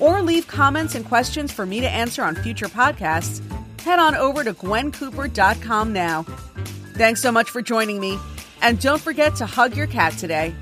[0.00, 3.42] or leave comments and questions for me to answer on future podcasts,
[3.80, 6.22] head on over to gwencooper.com now.
[6.94, 8.18] Thanks so much for joining me,
[8.60, 10.54] and don't forget to hug your cat today.